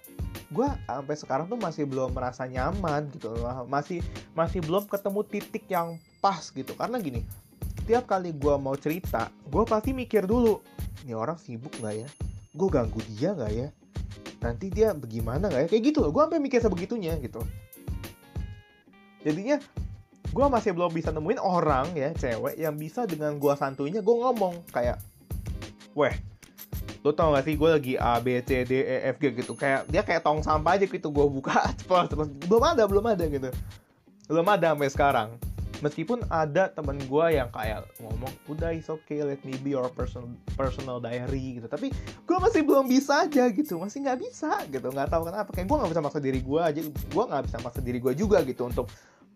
gue 0.50 0.66
sampai 0.90 1.14
sekarang 1.14 1.46
tuh 1.46 1.58
masih 1.58 1.86
belum 1.86 2.10
merasa 2.10 2.46
nyaman 2.46 3.06
gitu 3.14 3.30
loh 3.34 3.66
masih 3.70 4.02
masih 4.34 4.62
belum 4.62 4.90
ketemu 4.90 5.20
titik 5.26 5.64
yang 5.70 5.98
pas 6.26 6.42
gitu. 6.50 6.74
Karena 6.74 6.98
gini 6.98 7.22
tiap 7.86 8.10
kali 8.10 8.34
gue 8.34 8.54
mau 8.58 8.74
cerita 8.74 9.30
gue 9.46 9.62
pasti 9.62 9.94
mikir 9.94 10.26
dulu 10.26 10.58
ini 11.06 11.14
orang 11.14 11.38
sibuk 11.38 11.70
nggak 11.78 11.94
ya? 12.02 12.08
Gue 12.50 12.66
ganggu 12.66 12.98
dia 13.14 13.30
nggak 13.30 13.52
ya? 13.54 13.68
Nanti 14.42 14.66
dia 14.74 14.90
bagaimana 14.90 15.46
nggak 15.46 15.62
ya? 15.62 15.68
Kayak 15.70 15.82
gitu 15.94 15.98
loh 16.02 16.10
gue 16.10 16.22
sampai 16.26 16.42
mikir 16.42 16.58
sebegitunya 16.58 17.14
gitu. 17.22 17.38
Jadinya 19.22 19.62
gue 20.34 20.46
masih 20.50 20.74
belum 20.74 20.90
bisa 20.90 21.14
nemuin 21.14 21.38
orang 21.38 21.94
ya 21.94 22.10
cewek 22.10 22.58
yang 22.58 22.74
bisa 22.74 23.06
dengan 23.06 23.38
gue 23.38 23.54
santuinya 23.54 24.02
gue 24.02 24.16
ngomong 24.18 24.66
kayak 24.74 24.98
weh 25.94 26.12
lo 27.06 27.14
tau 27.14 27.30
gak 27.38 27.46
sih 27.46 27.54
gue 27.54 27.70
lagi 27.70 27.94
A 27.94 28.18
B 28.18 28.42
C 28.42 28.66
D 28.66 28.82
E 28.82 29.14
F 29.14 29.22
G 29.22 29.30
gitu. 29.30 29.54
Kayak 29.54 29.86
dia 29.86 30.02
kayak 30.02 30.26
tong 30.26 30.42
sampah 30.42 30.74
aja 30.74 30.90
gitu 30.90 31.06
gue 31.06 31.26
buka 31.30 31.70
cepet 31.78 32.34
belum 32.50 32.62
ada 32.66 32.82
belum 32.82 33.14
ada 33.14 33.22
gitu. 33.30 33.54
Belum 34.26 34.46
ada 34.50 34.74
sampai 34.74 34.90
sekarang 34.90 35.28
meskipun 35.84 36.24
ada 36.32 36.72
temen 36.72 36.96
gue 36.96 37.26
yang 37.32 37.48
kayak 37.52 37.84
ngomong 38.00 38.32
udah 38.48 38.72
is 38.72 38.88
okay 38.88 39.20
let 39.24 39.40
me 39.44 39.56
be 39.60 39.72
your 39.76 39.88
personal 39.92 40.28
personal 40.56 41.00
diary 41.00 41.60
gitu. 41.60 41.68
Tapi 41.68 41.92
gue 41.96 42.36
masih 42.40 42.62
belum 42.64 42.88
bisa 42.88 43.24
aja 43.28 43.48
gitu 43.50 43.80
masih 43.80 44.04
nggak 44.04 44.18
bisa 44.20 44.52
gitu 44.68 44.88
nggak 44.88 45.08
tahu 45.08 45.28
kenapa. 45.28 45.50
Kayak 45.52 45.66
gue 45.68 45.76
nggak 45.76 45.90
bisa 45.92 46.02
maksa 46.02 46.20
diri 46.22 46.40
gue 46.40 46.60
aja 46.60 46.80
gue 46.86 47.24
nggak 47.28 47.44
bisa 47.48 47.56
maksa 47.60 47.80
diri 47.84 47.98
gue 48.00 48.12
juga 48.16 48.38
gitu 48.46 48.68
untuk 48.68 48.86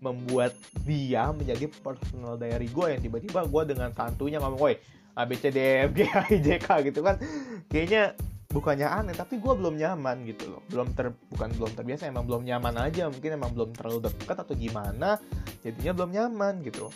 membuat 0.01 0.57
dia 0.89 1.29
menjadi 1.29 1.69
personal 1.85 2.41
diary 2.41 2.73
gue 2.73 2.87
yang 2.97 3.01
tiba-tiba 3.05 3.45
gue 3.45 3.63
dengan 3.69 3.93
santunya 3.93 4.41
ngomong 4.41 4.61
woi 4.61 4.75
A 5.13 5.29
B 5.29 5.37
C 5.37 5.53
D 5.53 5.59
E 5.61 5.85
F 5.85 5.93
G 5.93 6.07
H 6.09 6.17
I 6.33 6.39
J 6.41 6.49
K 6.57 6.69
gitu 6.89 7.05
kan. 7.05 7.21
Kayaknya 7.69 8.17
bukannya 8.51 8.87
aneh 8.87 9.15
tapi 9.15 9.39
gue 9.39 9.53
belum 9.55 9.79
nyaman 9.79 10.27
gitu 10.27 10.51
loh. 10.51 10.63
Belum 10.67 10.91
ter 10.93 11.15
bukan 11.31 11.49
belum 11.55 11.73
terbiasa 11.79 12.11
emang 12.11 12.27
belum 12.27 12.43
nyaman 12.43 12.75
aja. 12.83 13.07
Mungkin 13.07 13.39
emang 13.39 13.55
belum 13.55 13.71
terlalu 13.79 14.11
dekat 14.11 14.37
atau 14.43 14.55
gimana 14.59 15.23
jadinya 15.63 15.93
belum 15.95 16.11
nyaman 16.11 16.55
gitu. 16.67 16.91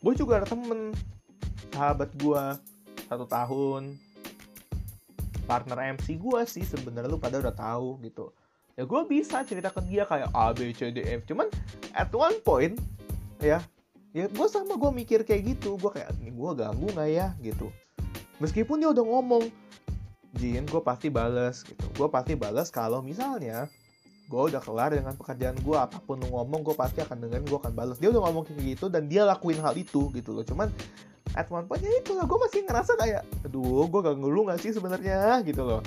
Gue 0.00 0.12
juga 0.16 0.40
ada 0.42 0.48
temen 0.48 0.96
sahabat 1.72 2.10
gue 2.16 2.42
satu 3.06 3.28
tahun. 3.28 3.96
Partner 5.46 5.94
MC 5.94 6.18
gue 6.18 6.40
sih 6.48 6.66
sebenarnya 6.66 7.06
lu 7.06 7.22
pada 7.22 7.38
udah 7.38 7.54
tahu 7.54 8.02
gitu. 8.02 8.32
Ya 8.74 8.82
gue 8.82 9.00
bisa 9.06 9.44
cerita 9.46 9.70
ke 9.70 9.80
dia 9.86 10.02
kayak 10.08 10.32
A 10.34 10.50
B 10.56 10.72
C 10.72 10.90
D 10.90 11.04
E 11.04 11.20
F. 11.20 11.28
Cuman 11.28 11.46
at 11.92 12.10
one 12.10 12.40
point 12.40 12.74
ya 13.38 13.60
ya 14.16 14.26
gue 14.32 14.46
sama 14.48 14.80
gue 14.80 14.90
mikir 14.90 15.28
kayak 15.28 15.54
gitu. 15.54 15.76
Gue 15.76 15.92
kayak 15.92 16.16
ini 16.24 16.32
gue 16.32 16.50
ganggu 16.56 16.88
nggak 16.88 17.10
ya? 17.12 17.36
Gitu. 17.38 17.68
Meskipun 18.40 18.80
dia 18.80 18.90
udah 18.92 19.04
ngomong 19.04 19.44
Jin 20.36 20.64
gue 20.68 20.82
pasti 20.84 21.08
bales 21.08 21.64
gitu. 21.64 21.84
Gue 21.96 22.08
pasti 22.12 22.36
bales 22.36 22.68
kalau 22.68 23.00
misalnya 23.00 23.66
gue 24.26 24.42
udah 24.50 24.58
kelar 24.58 24.90
dengan 24.90 25.14
pekerjaan 25.14 25.54
gue 25.62 25.76
apa 25.78 26.02
pun 26.02 26.18
lu 26.18 26.26
ngomong 26.34 26.66
gue 26.66 26.74
pasti 26.74 26.98
akan 26.98 27.26
dengerin 27.26 27.46
gue 27.46 27.58
akan 27.58 27.72
bales. 27.72 27.96
Dia 27.96 28.12
udah 28.12 28.22
ngomong 28.28 28.44
kayak 28.46 28.76
gitu 28.76 28.86
dan 28.90 29.06
dia 29.06 29.24
lakuin 29.24 29.58
hal 29.62 29.74
itu 29.74 30.12
gitu 30.12 30.30
loh. 30.34 30.44
Cuman 30.44 30.68
at 31.34 31.48
one 31.52 31.66
point 31.68 31.82
ya 31.82 31.92
itu 31.96 32.16
lah 32.16 32.24
gue 32.24 32.38
masih 32.38 32.60
ngerasa 32.64 32.92
kayak 32.96 33.22
aduh 33.44 33.86
gue 33.86 34.00
ganggu 34.00 34.28
lu 34.30 34.48
gak 34.48 34.60
sih 34.60 34.72
sebenarnya? 34.74 35.40
gitu 35.46 35.62
loh. 35.62 35.80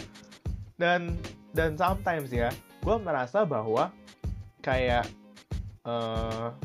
Dan 0.80 1.16
dan 1.54 1.76
sometimes 1.76 2.32
ya 2.32 2.54
gue 2.80 2.96
merasa 3.00 3.44
bahwa 3.44 3.92
kayak 4.64 5.08
uh, 5.84 6.56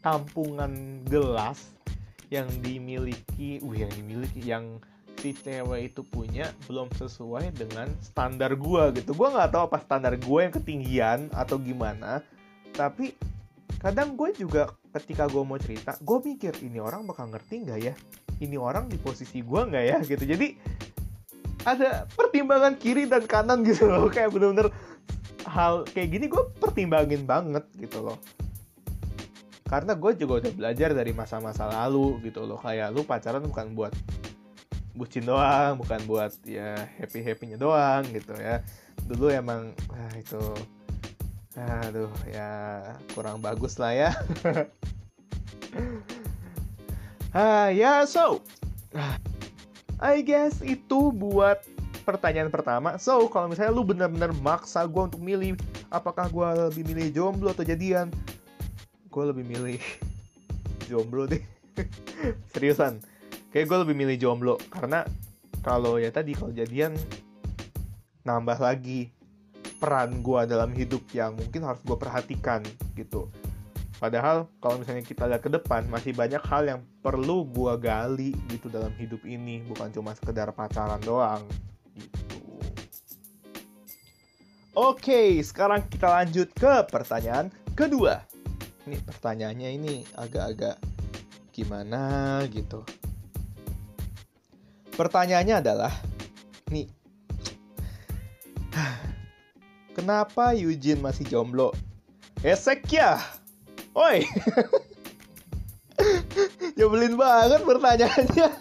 tampungan 0.00 1.04
gelas 1.04 1.76
yang 2.28 2.48
dimiliki, 2.60 3.60
uh 3.64 3.74
yang 3.74 3.92
dimiliki 3.92 4.40
yang 4.44 4.80
si 5.18 5.34
cewek 5.34 5.92
itu 5.92 6.06
punya 6.06 6.54
belum 6.70 6.88
sesuai 6.94 7.50
dengan 7.58 7.90
standar 7.98 8.54
gue 8.54 9.02
gitu. 9.02 9.10
Gue 9.12 9.28
nggak 9.34 9.50
tahu 9.50 9.62
apa 9.66 9.78
standar 9.82 10.14
gue 10.14 10.38
yang 10.38 10.54
ketinggian 10.54 11.18
atau 11.34 11.58
gimana. 11.58 12.22
Tapi 12.70 13.18
kadang 13.82 14.14
gue 14.14 14.30
juga 14.38 14.70
ketika 14.94 15.26
gue 15.26 15.42
mau 15.42 15.58
cerita 15.58 15.98
gue 15.98 16.18
mikir 16.22 16.54
ini 16.62 16.78
orang 16.78 17.04
bakal 17.04 17.26
ngerti 17.30 17.66
nggak 17.66 17.80
ya? 17.82 17.94
Ini 18.38 18.54
orang 18.54 18.86
di 18.86 18.96
posisi 18.96 19.42
gue 19.42 19.60
nggak 19.66 19.84
ya? 19.84 19.98
Gitu. 20.06 20.22
Jadi 20.22 20.46
ada 21.66 22.06
pertimbangan 22.14 22.78
kiri 22.78 23.10
dan 23.10 23.26
kanan 23.26 23.66
gitu 23.66 23.90
loh. 23.90 24.06
Kayak 24.14 24.32
bener-bener 24.32 24.70
hal 25.48 25.88
kayak 25.88 26.12
gini 26.12 26.26
gue 26.28 26.44
pertimbangin 26.60 27.24
banget 27.24 27.64
gitu 27.80 28.04
loh. 28.04 28.20
Karena 29.68 29.92
gue 29.92 30.12
juga 30.16 30.44
udah 30.44 30.52
belajar 30.52 30.96
dari 30.96 31.12
masa-masa 31.12 31.68
lalu 31.68 32.20
gitu 32.24 32.44
loh. 32.44 32.60
Kayak 32.60 32.92
lu 32.92 33.04
pacaran 33.04 33.44
bukan 33.44 33.76
buat 33.76 33.92
bucin 34.98 35.22
doang 35.22 35.78
bukan 35.78 36.02
buat 36.10 36.34
ya 36.42 36.90
happy 36.98 37.22
happynya 37.22 37.56
doang 37.56 38.02
gitu 38.10 38.34
ya 38.34 38.58
dulu 39.06 39.30
emang 39.30 39.70
ah, 39.94 40.12
itu 40.18 40.42
aduh 41.54 42.10
ya 42.26 42.82
kurang 43.14 43.38
bagus 43.38 43.78
lah 43.78 43.94
ya 43.94 44.10
ah 47.38 47.70
ya 47.70 48.02
so 48.02 48.42
I 49.98 50.22
guess 50.22 50.62
itu 50.62 51.10
buat 51.10 51.58
pertanyaan 52.06 52.48
pertama. 52.48 52.96
So, 52.96 53.28
kalau 53.28 53.52
misalnya 53.52 53.74
lu 53.76 53.84
bener-bener 53.84 54.32
maksa 54.40 54.88
gue 54.88 55.12
untuk 55.12 55.20
milih, 55.20 55.60
apakah 55.92 56.32
gue 56.32 56.48
lebih 56.72 56.88
milih 56.88 57.06
jomblo 57.12 57.52
atau 57.52 57.68
jadian? 57.68 58.08
Gue 59.12 59.24
lebih 59.28 59.44
milih 59.44 59.76
jomblo 60.88 61.28
deh. 61.28 61.44
Seriusan. 62.56 63.04
Kayak 63.48 63.66
gue 63.68 63.78
lebih 63.86 63.96
milih 63.96 64.16
jomblo. 64.20 64.56
Karena 64.68 65.04
kalau 65.64 65.96
ya 65.96 66.08
tadi, 66.12 66.36
kalau 66.36 66.52
jadian, 66.52 66.94
nambah 68.24 68.60
lagi 68.60 69.10
peran 69.78 70.20
gue 70.20 70.40
dalam 70.44 70.74
hidup 70.74 71.06
yang 71.14 71.38
mungkin 71.38 71.64
harus 71.64 71.80
gue 71.86 71.96
perhatikan 71.96 72.60
gitu. 72.98 73.30
Padahal 73.98 74.46
kalau 74.62 74.78
misalnya 74.78 75.02
kita 75.02 75.26
lihat 75.26 75.42
ke 75.42 75.50
depan 75.50 75.82
masih 75.90 76.14
banyak 76.14 76.38
hal 76.46 76.62
yang 76.70 76.80
perlu 77.02 77.42
gua 77.50 77.74
gali 77.74 78.30
gitu 78.46 78.70
dalam 78.70 78.94
hidup 78.94 79.26
ini, 79.26 79.58
bukan 79.66 79.90
cuma 79.90 80.14
sekedar 80.14 80.54
pacaran 80.54 81.02
doang 81.02 81.42
gitu. 81.98 82.38
Oke, 84.78 85.42
sekarang 85.42 85.82
kita 85.90 86.06
lanjut 86.14 86.46
ke 86.54 86.86
pertanyaan 86.86 87.50
kedua. 87.74 88.22
Ini 88.86 89.02
pertanyaannya 89.02 89.70
ini 89.74 89.94
agak-agak 90.14 90.78
gimana 91.50 92.38
gitu. 92.54 92.86
Pertanyaannya 94.98 95.62
adalah, 95.62 95.94
nih, 96.74 96.90
kenapa 99.94 100.58
Eugene 100.58 100.98
masih 100.98 101.22
jomblo? 101.30 101.70
Esek 102.42 102.82
ya! 102.90 103.14
Oi. 103.94 104.26
Nyebelin 106.78 107.14
banget 107.14 107.62
pertanyaannya. 107.62 108.48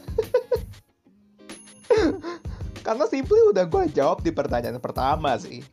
Karena 2.86 3.06
simply 3.10 3.42
udah 3.50 3.66
gue 3.66 3.84
jawab 3.98 4.22
di 4.22 4.30
pertanyaan 4.30 4.78
pertama 4.78 5.42
sih. 5.42 5.66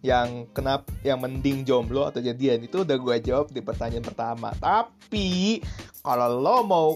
Yang 0.00 0.48
kenapa 0.56 0.88
yang 1.04 1.20
mending 1.20 1.68
jomblo 1.68 2.08
atau 2.08 2.24
jadian 2.24 2.64
itu 2.64 2.80
udah 2.80 2.96
gue 2.96 3.16
jawab 3.28 3.52
di 3.52 3.60
pertanyaan 3.60 4.08
pertama. 4.08 4.56
Tapi 4.56 5.60
kalau 6.00 6.40
lo 6.40 6.64
mau 6.64 6.88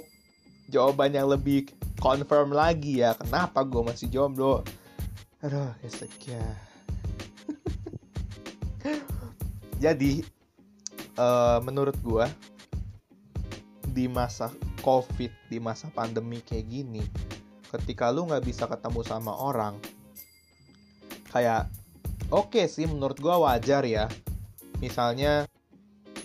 jawaban 0.73 1.13
yang 1.13 1.29
lebih 1.29 1.69
confirm 2.03 2.51
lagi 2.51 2.99
ya 2.99 3.15
kenapa 3.15 3.63
gue 3.63 3.79
masih 3.87 4.11
jomblo. 4.11 4.67
Aduh, 5.39 5.71
ya 6.27 6.43
Jadi 9.83 10.27
uh, 11.15 11.63
menurut 11.63 11.95
gue 12.03 12.27
di 13.93 14.11
masa 14.11 14.51
covid 14.83 15.31
di 15.47 15.61
masa 15.63 15.93
pandemi 15.93 16.41
kayak 16.43 16.67
gini 16.67 17.05
ketika 17.69 18.09
lu 18.09 18.25
nggak 18.25 18.41
bisa 18.41 18.65
ketemu 18.65 19.05
sama 19.05 19.37
orang 19.37 19.77
kayak 21.29 21.69
oke 22.33 22.57
okay 22.57 22.65
sih 22.65 22.89
menurut 22.89 23.21
gue 23.21 23.33
wajar 23.37 23.85
ya 23.85 24.09
misalnya 24.81 25.45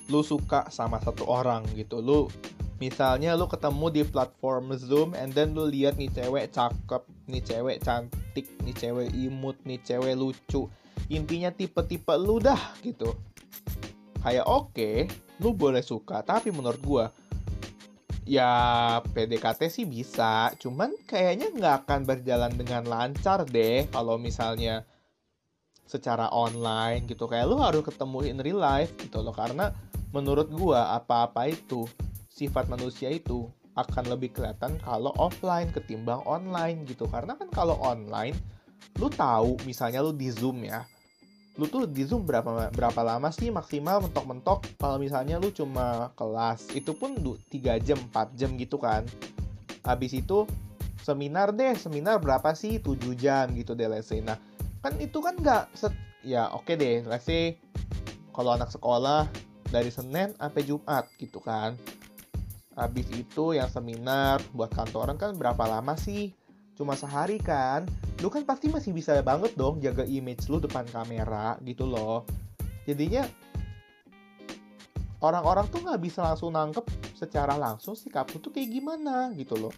lu 0.08 0.24
suka 0.24 0.72
sama 0.72 1.04
satu 1.04 1.28
orang 1.28 1.68
gitu 1.76 2.00
lu 2.00 2.32
misalnya 2.78 3.34
lu 3.34 3.50
ketemu 3.50 3.86
di 3.90 4.02
platform 4.06 4.74
zoom 4.78 5.18
and 5.18 5.34
then 5.34 5.58
lu 5.58 5.66
lihat 5.66 5.98
nih 5.98 6.10
cewek 6.14 6.54
cakep 6.54 7.04
nih 7.26 7.42
cewek 7.42 7.78
cantik 7.82 8.48
nih 8.62 8.76
cewek 8.78 9.10
imut 9.14 9.58
nih 9.66 9.82
cewek 9.82 10.14
lucu. 10.14 10.70
Intinya 11.10 11.50
tipe-tipe 11.50 12.14
lu 12.18 12.38
dah 12.38 12.60
gitu. 12.86 13.18
Kayak 14.22 14.46
oke 14.46 14.74
okay, 14.74 14.98
lu 15.42 15.54
boleh 15.54 15.82
suka 15.82 16.22
tapi 16.22 16.54
menurut 16.54 16.82
gue 16.82 17.06
ya 18.28 18.52
PDKT 19.02 19.62
sih 19.72 19.86
bisa. 19.90 20.54
Cuman 20.62 20.94
kayaknya 21.10 21.50
nggak 21.50 21.76
akan 21.88 22.02
berjalan 22.06 22.54
dengan 22.54 22.86
lancar 22.86 23.48
deh 23.48 23.90
kalau 23.90 24.22
misalnya 24.22 24.86
secara 25.88 26.30
online 26.30 27.08
gitu. 27.10 27.26
Kayak 27.26 27.48
lu 27.50 27.58
harus 27.58 27.82
ketemu 27.82 28.18
in 28.28 28.38
real 28.44 28.62
life 28.62 28.94
gitu 29.00 29.24
loh. 29.24 29.34
Karena 29.34 29.72
menurut 30.12 30.52
gua 30.52 30.94
apa-apa 30.94 31.48
itu 31.50 31.88
sifat 32.38 32.70
manusia 32.70 33.10
itu 33.10 33.50
akan 33.74 34.14
lebih 34.14 34.34
kelihatan 34.38 34.78
kalau 34.86 35.10
offline 35.18 35.74
ketimbang 35.74 36.22
online 36.30 36.86
gitu. 36.86 37.10
Karena 37.10 37.34
kan 37.34 37.50
kalau 37.50 37.82
online 37.82 38.38
lu 39.02 39.10
tahu 39.10 39.58
misalnya 39.66 40.06
lu 40.06 40.14
di 40.14 40.30
zoom 40.30 40.62
ya 40.62 40.86
lu 41.58 41.66
tuh 41.66 41.90
di 41.90 42.06
Zoom 42.06 42.22
berapa 42.22 42.70
berapa 42.70 43.02
lama 43.02 43.34
sih 43.34 43.50
maksimal 43.50 44.06
mentok-mentok? 44.06 44.78
Kalau 44.78 45.02
misalnya 45.02 45.42
lu 45.42 45.50
cuma 45.50 46.14
kelas 46.14 46.70
itu 46.78 46.94
pun 46.94 47.18
3 47.18 47.82
jam 47.82 47.98
4 48.14 48.38
jam 48.38 48.54
gitu 48.62 48.78
kan. 48.78 49.02
Habis 49.82 50.22
itu 50.22 50.46
seminar 51.02 51.50
deh 51.50 51.74
seminar 51.74 52.22
berapa 52.22 52.54
sih? 52.54 52.78
7 52.78 53.18
jam 53.18 53.50
gitu 53.58 53.74
deh 53.74 53.90
let's 53.90 54.06
say. 54.06 54.22
Nah 54.22 54.38
kan 54.86 54.94
itu 55.02 55.18
kan 55.18 55.34
nggak 55.34 55.74
set 55.74 55.94
ya 56.22 56.46
oke 56.54 56.70
okay 56.70 56.78
deh 56.78 56.96
let's 57.10 57.26
say 57.26 57.58
kalau 58.38 58.54
anak 58.54 58.70
sekolah 58.70 59.26
dari 59.74 59.90
Senin 59.90 60.38
sampai 60.38 60.62
Jumat 60.62 61.10
gitu 61.18 61.42
kan 61.42 61.74
habis 62.78 63.10
itu 63.10 63.58
yang 63.58 63.68
seminar 63.68 64.38
buat 64.54 64.70
kantoran 64.70 65.18
kan 65.18 65.34
berapa 65.34 65.66
lama 65.66 65.98
sih? 65.98 66.32
Cuma 66.78 66.94
sehari 66.94 67.42
kan? 67.42 67.90
Lu 68.22 68.30
kan 68.30 68.46
pasti 68.46 68.70
masih 68.70 68.94
bisa 68.94 69.18
banget 69.26 69.58
dong 69.58 69.82
jaga 69.82 70.06
image 70.06 70.46
lu 70.46 70.62
depan 70.62 70.86
kamera 70.94 71.58
gitu 71.66 71.90
loh. 71.90 72.22
Jadinya 72.86 73.26
orang-orang 75.26 75.66
tuh 75.74 75.82
nggak 75.82 75.98
bisa 76.06 76.22
langsung 76.22 76.54
nangkep 76.54 76.86
secara 77.18 77.58
langsung 77.58 77.98
sikap 77.98 78.30
lu 78.30 78.38
tuh 78.38 78.54
kayak 78.54 78.70
gimana 78.70 79.34
gitu 79.34 79.58
loh. 79.58 79.74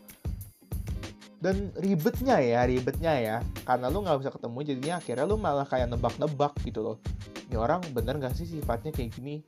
Dan 1.40 1.72
ribetnya 1.80 2.44
ya 2.44 2.68
ribetnya 2.68 3.16
ya. 3.16 3.38
Karena 3.64 3.88
lu 3.88 4.04
nggak 4.04 4.20
bisa 4.20 4.32
ketemu 4.36 4.60
jadinya 4.68 4.96
akhirnya 5.00 5.24
lu 5.24 5.40
malah 5.40 5.64
kayak 5.64 5.88
nebak-nebak 5.88 6.52
gitu 6.68 6.84
loh. 6.84 6.98
Ini 7.48 7.56
orang 7.56 7.80
bener 7.96 8.20
nggak 8.20 8.36
sih 8.36 8.44
sifatnya 8.44 8.92
kayak 8.92 9.16
gini? 9.16 9.40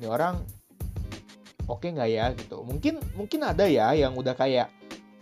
Ini 0.00 0.08
orang 0.08 0.40
oke 1.66 1.82
okay 1.82 1.94
nggak 1.94 2.10
ya 2.10 2.26
gitu. 2.34 2.62
Mungkin 2.62 3.02
mungkin 3.14 3.40
ada 3.46 3.66
ya 3.66 3.92
yang 3.92 4.14
udah 4.14 4.34
kayak 4.34 4.70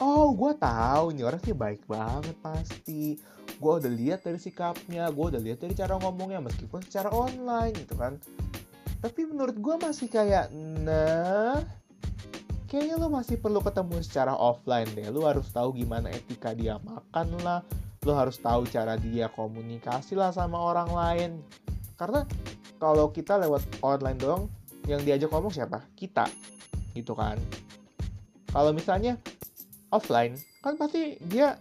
oh 0.01 0.33
gue 0.37 0.53
tahu 0.61 1.17
nih 1.17 1.25
orang 1.25 1.41
sih 1.43 1.57
baik 1.57 1.85
banget 1.89 2.37
pasti. 2.45 3.19
Gue 3.59 3.73
udah 3.81 3.93
lihat 3.93 4.25
dari 4.25 4.41
sikapnya 4.41 5.09
gue 5.09 5.25
udah 5.35 5.41
lihat 5.41 5.65
dari 5.65 5.75
cara 5.77 5.97
ngomongnya 5.99 6.41
meskipun 6.45 6.85
secara 6.85 7.11
online 7.13 7.75
gitu 7.75 7.97
kan. 7.97 8.21
Tapi 9.05 9.21
menurut 9.29 9.57
gue 9.57 9.75
masih 9.81 10.09
kayak 10.09 10.49
nah 10.85 11.61
kayaknya 12.69 12.99
lo 12.99 13.07
masih 13.07 13.39
perlu 13.39 13.63
ketemu 13.63 14.03
secara 14.03 14.35
offline 14.35 14.89
deh. 14.97 15.09
Lo 15.13 15.29
harus 15.29 15.47
tahu 15.53 15.77
gimana 15.77 16.11
etika 16.11 16.53
dia 16.53 16.81
makan 16.83 17.39
lah. 17.45 17.61
Lo 18.05 18.13
harus 18.13 18.37
tahu 18.37 18.69
cara 18.69 19.01
dia 19.01 19.31
komunikasi 19.33 20.19
lah 20.19 20.35
sama 20.35 20.59
orang 20.59 20.91
lain. 20.91 21.31
Karena 21.95 22.27
kalau 22.83 23.15
kita 23.15 23.39
lewat 23.39 23.63
online 23.81 24.19
doang 24.19 24.51
yang 24.89 25.01
diajak 25.03 25.33
ngomong 25.33 25.53
siapa? 25.53 25.85
Kita 25.97 26.29
gitu 26.95 27.13
kan. 27.17 27.37
Kalau 28.51 28.71
misalnya 28.71 29.19
offline 29.91 30.39
kan 30.63 30.79
pasti 30.79 31.19
dia 31.27 31.59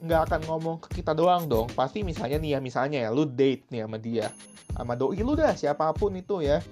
nggak 0.00 0.20
akan 0.32 0.40
ngomong 0.48 0.76
ke 0.80 1.02
kita 1.02 1.12
doang 1.12 1.46
dong. 1.46 1.68
Pasti 1.76 2.00
misalnya 2.00 2.40
nih 2.40 2.56
ya 2.56 2.58
misalnya 2.64 2.98
ya 3.04 3.10
lu 3.12 3.28
date 3.28 3.68
nih 3.68 3.84
sama 3.84 3.98
dia 4.00 4.28
sama 4.70 4.94
doi 4.94 5.20
lu 5.20 5.36
dah 5.36 5.52
siapa 5.52 5.92
pun 5.92 6.16
itu 6.16 6.40
ya. 6.40 6.62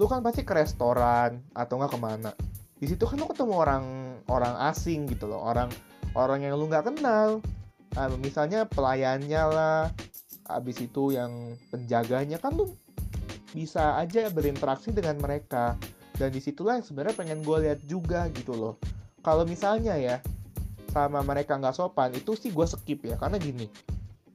Lu 0.00 0.10
kan 0.10 0.24
pasti 0.24 0.42
ke 0.42 0.54
restoran 0.56 1.44
atau 1.54 1.78
nggak 1.78 1.92
ke 1.92 1.98
mana. 2.00 2.32
Di 2.80 2.86
situ 2.90 3.04
kan 3.04 3.20
lu 3.20 3.28
ketemu 3.30 3.54
orang 3.54 3.84
orang 4.26 4.54
asing 4.72 5.06
gitu 5.06 5.28
loh 5.28 5.44
orang 5.44 5.70
orang 6.16 6.42
yang 6.42 6.56
lu 6.56 6.66
nggak 6.66 6.88
kenal. 6.88 7.44
Nah, 7.94 8.10
misalnya 8.18 8.66
pelayannya 8.66 9.42
lah 9.54 9.82
abis 10.50 10.82
itu 10.84 11.14
yang 11.14 11.56
penjaganya 11.70 12.36
kan 12.36 12.52
lu 12.52 12.74
bisa 13.54 13.94
aja 13.96 14.26
berinteraksi 14.34 14.90
dengan 14.90 15.16
mereka. 15.22 15.78
Dan 16.14 16.34
di 16.34 16.42
situlah 16.42 16.78
yang 16.78 16.86
sebenarnya 16.86 17.14
pengen 17.14 17.40
gue 17.46 17.58
lihat 17.70 17.80
juga 17.86 18.26
gitu 18.34 18.52
loh. 18.54 18.74
Kalau 19.22 19.46
misalnya 19.46 19.94
ya 19.94 20.18
sama 20.90 21.22
mereka 21.22 21.58
nggak 21.58 21.74
sopan 21.74 22.14
itu 22.14 22.34
sih 22.34 22.50
gue 22.50 22.66
skip 22.66 23.06
ya. 23.06 23.14
Karena 23.16 23.38
gini 23.38 23.70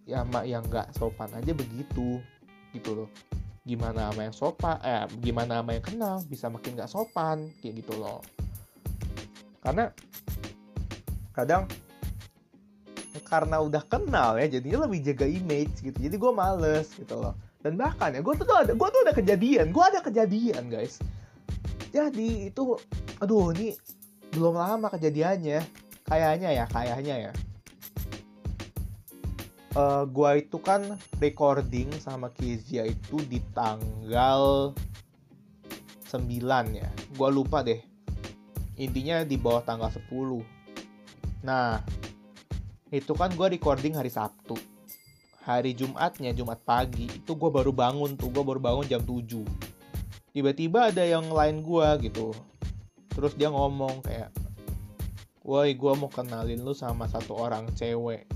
ya 0.07 0.25
mak 0.25 0.47
yang 0.47 0.63
nggak 0.65 0.95
sopan 0.95 1.29
aja 1.35 1.51
begitu 1.51 2.23
gitu 2.71 2.91
loh. 2.95 3.09
Gimana 3.67 4.09
sama 4.09 4.21
yang 4.25 4.35
sopan 4.35 4.75
eh 4.81 5.05
gimana 5.19 5.61
sama 5.61 5.71
yang 5.75 5.85
kenal 5.85 6.15
bisa 6.25 6.47
makin 6.47 6.79
nggak 6.79 6.91
sopan 6.91 7.51
kayak 7.59 7.83
gitu 7.83 7.95
loh. 7.99 8.23
Karena 9.59 9.91
kadang 11.35 11.67
karena 13.23 13.61
udah 13.61 13.83
kenal 13.85 14.35
ya 14.41 14.47
jadinya 14.47 14.83
lebih 14.89 14.99
jaga 15.11 15.27
image 15.27 15.79
gitu. 15.79 15.95
Jadi 15.95 16.15
gue 16.15 16.31
males 16.33 16.87
gitu 16.95 17.19
loh 17.19 17.35
dan 17.59 17.75
bahkan 17.75 18.15
ya 18.15 18.21
gue 18.23 18.33
tuh 18.39 18.55
ada 18.55 18.71
gue 18.71 18.87
tuh 18.87 19.01
ada 19.07 19.13
kejadian 19.13 19.71
gue 19.71 19.83
ada 19.83 19.99
kejadian 19.99 20.71
guys 20.71 20.99
jadi 21.89 22.53
itu 22.53 22.79
aduh 23.19 23.51
ini 23.55 23.75
belum 24.35 24.55
lama 24.55 24.87
kejadiannya 24.93 25.61
kayaknya 26.05 26.49
ya 26.53 26.65
kayaknya 26.69 27.15
ya 27.29 27.31
uh, 29.75 30.03
gua 30.07 30.39
itu 30.39 30.57
kan 30.57 30.97
recording 31.19 31.91
sama 31.99 32.31
Kezia 32.33 32.87
itu 32.87 33.19
di 33.27 33.41
tanggal 33.53 34.73
9 36.09 36.19
ya. 36.73 36.89
Gua 37.13 37.29
lupa 37.29 37.61
deh. 37.61 37.79
Intinya 38.79 39.21
di 39.27 39.35
bawah 39.35 39.61
tanggal 39.61 39.91
10. 39.91 40.09
Nah, 41.45 41.83
itu 42.89 43.13
kan 43.13 43.29
gua 43.35 43.51
recording 43.51 43.93
hari 43.93 44.09
Sabtu. 44.09 44.57
Hari 45.49 45.73
Jumatnya, 45.73 46.29
Jumat 46.29 46.61
pagi, 46.61 47.09
itu 47.09 47.33
gue 47.33 47.49
baru 47.49 47.73
bangun 47.73 48.13
tuh, 48.13 48.29
gue 48.29 48.45
baru 48.45 48.61
bangun 48.61 48.85
jam 48.85 49.01
7. 49.01 49.41
Tiba-tiba 50.29 50.93
ada 50.93 51.01
yang 51.01 51.25
lain 51.25 51.65
gue 51.65 51.89
gitu. 52.05 52.37
Terus 53.09 53.33
dia 53.33 53.49
ngomong 53.49 54.05
kayak, 54.05 54.29
Woi, 55.41 55.73
gue 55.73 55.93
mau 55.97 56.05
kenalin 56.05 56.61
lu 56.61 56.77
sama 56.77 57.09
satu 57.09 57.33
orang 57.33 57.65
cewek. 57.73 58.29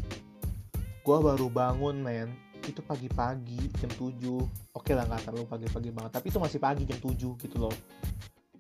Gue 1.06 1.18
baru 1.22 1.54
bangun 1.54 2.02
men. 2.02 2.34
Itu 2.66 2.82
pagi-pagi 2.82 3.70
jam 3.78 3.94
7 3.94 4.64
oke 4.74 4.92
lah 4.96 5.06
nggak 5.06 5.30
terlalu 5.30 5.46
pagi-pagi 5.46 5.92
banget 5.94 6.12
tapi 6.18 6.28
itu 6.34 6.40
masih 6.42 6.60
pagi 6.64 6.84
jam 6.88 6.98
7 6.98 7.14
gitu 7.38 7.56
loh. 7.60 7.76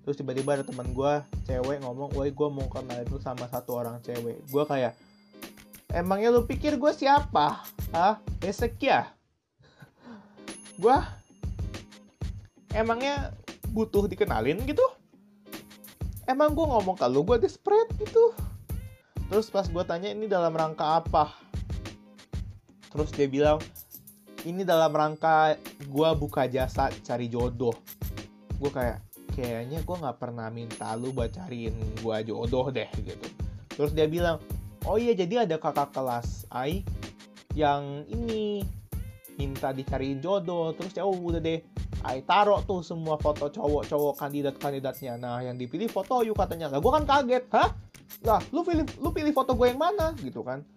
Terus 0.03 0.15
tiba-tiba 0.19 0.59
ada 0.59 0.63
teman 0.67 0.91
gue 0.91 1.13
cewek 1.47 1.81
ngomong 1.81 2.11
woi 2.13 2.29
gue 2.29 2.49
mau 2.51 2.67
kenal 2.67 2.99
itu 3.01 3.17
sama 3.17 3.47
satu 3.47 3.79
orang 3.79 4.03
cewek. 4.03 4.43
Gue 4.51 4.63
kayak 4.67 4.93
emangnya 5.93 6.33
lu 6.33 6.43
pikir 6.43 6.75
gue 6.81 6.91
siapa? 6.91 7.61
Ah 7.93 8.17
esek 8.41 8.81
ya? 8.81 9.13
Gue 10.81 10.97
emangnya 12.73 13.31
butuh 13.69 14.09
dikenalin 14.09 14.57
gitu? 14.65 14.83
Emang 16.25 16.57
gue 16.57 16.65
ngomong 16.65 16.97
ke 16.97 17.05
lu 17.05 17.21
gue 17.21 17.37
desperate 17.37 17.93
gitu. 18.01 18.33
Terus 19.29 19.53
pas 19.53 19.69
gue 19.69 19.83
tanya 19.85 20.09
ini 20.09 20.25
dalam 20.25 20.51
rangka 20.57 20.97
apa? 20.99 21.37
Terus 22.89 23.13
dia 23.13 23.29
bilang 23.29 23.61
ini 24.43 24.65
dalam 24.65 24.91
rangka 24.91 25.55
gue 25.85 26.09
buka 26.17 26.49
jasa 26.49 26.89
cari 27.05 27.29
jodoh. 27.29 27.77
Gue 28.57 28.73
kayak 28.73 28.99
kayaknya 29.33 29.81
gue 29.81 29.95
nggak 29.97 30.17
pernah 30.17 30.49
minta 30.49 30.93
lu 30.97 31.13
buat 31.13 31.33
cariin 31.33 31.73
gue 32.01 32.17
jodoh 32.25 32.73
deh 32.73 32.89
gitu. 32.97 33.27
Terus 33.73 33.91
dia 33.93 34.05
bilang 34.09 34.41
oh 34.87 34.97
iya 34.99 35.15
jadi 35.15 35.47
ada 35.47 35.55
kakak 35.59 35.95
kelas 35.95 36.47
Ai 36.51 36.83
yang 37.53 38.03
ini 38.09 38.65
minta 39.37 39.73
dicariin 39.73 40.21
jodoh 40.21 40.73
terus 40.77 40.93
ya 40.93 41.05
oh, 41.05 41.13
udah 41.13 41.41
deh 41.41 41.61
Ai 42.03 42.19
taruh 42.19 42.59
tuh 42.67 42.83
semua 42.83 43.15
foto 43.15 43.47
cowok-cowok 43.47 44.19
kandidat-kandidatnya. 44.19 45.15
Nah 45.15 45.39
yang 45.39 45.55
dipilih 45.55 45.87
foto 45.87 46.19
yuk 46.19 46.35
katanya 46.35 46.67
lah 46.67 46.83
gue 46.83 46.91
kan 46.91 47.07
kaget. 47.07 47.47
Hah? 47.55 47.71
Lah 48.27 48.43
lu 48.51 48.59
pilih 48.67 48.83
lu 48.99 49.15
pilih 49.15 49.31
foto 49.31 49.55
gue 49.55 49.71
yang 49.71 49.79
mana? 49.79 50.11
Gitu 50.19 50.43
kan. 50.43 50.67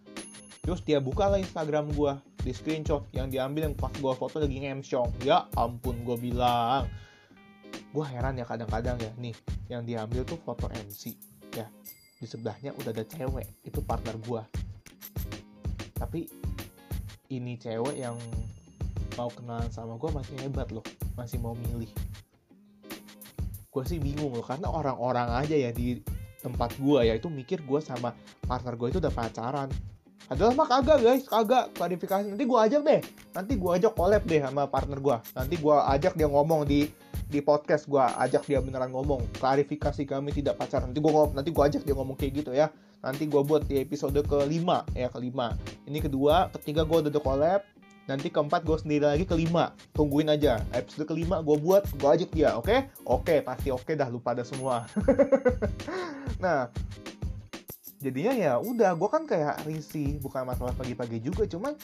Terus 0.63 0.87
dia 0.87 1.03
buka 1.03 1.27
lah 1.27 1.43
Instagram 1.43 1.91
gue 1.91 2.15
di 2.47 2.55
screenshot 2.55 3.11
yang 3.11 3.27
diambil 3.27 3.67
yang 3.67 3.75
pas 3.75 3.91
gue 3.91 4.13
foto 4.15 4.39
lagi 4.39 4.55
ngemsyong 4.55 5.27
ya 5.27 5.51
ampun 5.59 6.07
gue 6.07 6.15
bilang. 6.15 6.87
Gue 7.91 8.07
heran 8.07 8.39
ya 8.39 8.47
kadang-kadang 8.47 8.95
ya 9.03 9.11
nih 9.19 9.35
yang 9.67 9.83
diambil 9.83 10.23
tuh 10.23 10.39
foto 10.39 10.71
MC 10.71 11.19
ya 11.59 11.67
di 12.17 12.27
sebelahnya 12.29 12.73
udah 12.77 12.91
ada 12.93 13.05
cewek 13.05 13.47
itu 13.65 13.81
partner 13.85 14.17
gue 14.25 14.43
tapi 15.97 16.29
ini 17.33 17.59
cewek 17.59 17.97
yang 17.99 18.15
mau 19.17 19.33
kenalan 19.33 19.69
sama 19.73 19.97
gue 19.97 20.11
masih 20.13 20.37
hebat 20.45 20.69
loh 20.71 20.85
masih 21.17 21.41
mau 21.41 21.57
milih. 21.57 21.89
Gue 23.73 23.85
sih 23.89 23.97
bingung 24.01 24.33
loh 24.33 24.45
karena 24.45 24.69
orang-orang 24.69 25.33
aja 25.33 25.57
ya 25.57 25.73
di 25.73 26.01
tempat 26.45 26.77
gue 26.77 27.01
ya 27.09 27.17
itu 27.17 27.33
mikir 27.33 27.65
gue 27.65 27.81
sama 27.81 28.13
partner 28.45 28.77
gue 28.77 28.89
itu 28.93 28.99
udah 29.01 29.13
pacaran. 29.13 29.69
Adalah 30.27 30.53
mah 30.59 30.69
kagak 30.69 30.99
guys 31.01 31.25
kagak 31.25 31.73
klarifikasi. 31.75 32.29
Nanti 32.29 32.45
gue 32.45 32.59
ajak 32.61 32.83
deh 32.85 33.01
nanti 33.33 33.53
gue 33.57 33.71
ajak 33.73 33.93
collab 33.97 34.23
deh 34.25 34.41
sama 34.41 34.65
partner 34.69 34.99
gue 35.01 35.17
nanti 35.37 35.55
gue 35.61 35.77
ajak 35.77 36.13
dia 36.17 36.29
ngomong 36.29 36.65
di 36.65 36.89
di 37.27 37.43
podcast 37.43 37.91
gue 37.91 37.99
ajak 37.99 38.47
dia 38.47 38.63
beneran 38.63 38.95
ngomong. 38.95 39.23
Klarifikasi 39.43 40.07
kami 40.07 40.31
tidak 40.31 40.59
pacaran 40.59 40.91
nanti 40.91 41.03
gue 41.03 41.13
nanti 41.35 41.51
gue 41.51 41.65
ajak 41.67 41.83
dia 41.83 41.95
ngomong 41.99 42.15
kayak 42.15 42.33
gitu 42.43 42.51
ya. 42.55 42.71
Nanti 43.03 43.27
gue 43.27 43.43
buat 43.43 43.67
di 43.67 43.83
episode 43.83 44.19
kelima 44.27 44.87
ya 44.95 45.11
kelima. 45.11 45.59
Ini 45.87 45.99
kedua 45.99 46.51
ketiga 46.55 46.87
gue 46.87 47.11
udah 47.11 47.23
collab. 47.23 47.63
Nanti 48.07 48.31
keempat 48.31 48.63
gue 48.63 48.79
sendiri 48.79 49.05
lagi 49.11 49.27
kelima. 49.27 49.75
Tungguin 49.91 50.31
aja. 50.31 50.63
Episode 50.71 51.11
kelima 51.11 51.43
gue 51.43 51.57
buat 51.59 51.83
gue 51.99 52.09
ajak 52.09 52.31
dia 52.31 52.55
oke? 52.55 52.71
Okay? 52.71 52.79
oke 53.03 53.27
okay, 53.27 53.39
pasti 53.43 53.69
oke 53.75 53.83
okay 53.83 53.99
dah 53.99 54.07
lu 54.07 54.23
pada 54.23 54.47
semua. 54.47 54.87
Nah 56.37 56.69
jadinya 57.97 58.37
ya 58.37 58.53
udah 58.61 58.93
gue 58.93 59.09
kan 59.11 59.25
kayak 59.27 59.65
risih. 59.67 60.21
Bukan 60.23 60.47
masalah 60.47 60.77
pagi-pagi 60.77 61.19
juga 61.19 61.49
cuman 61.49 61.75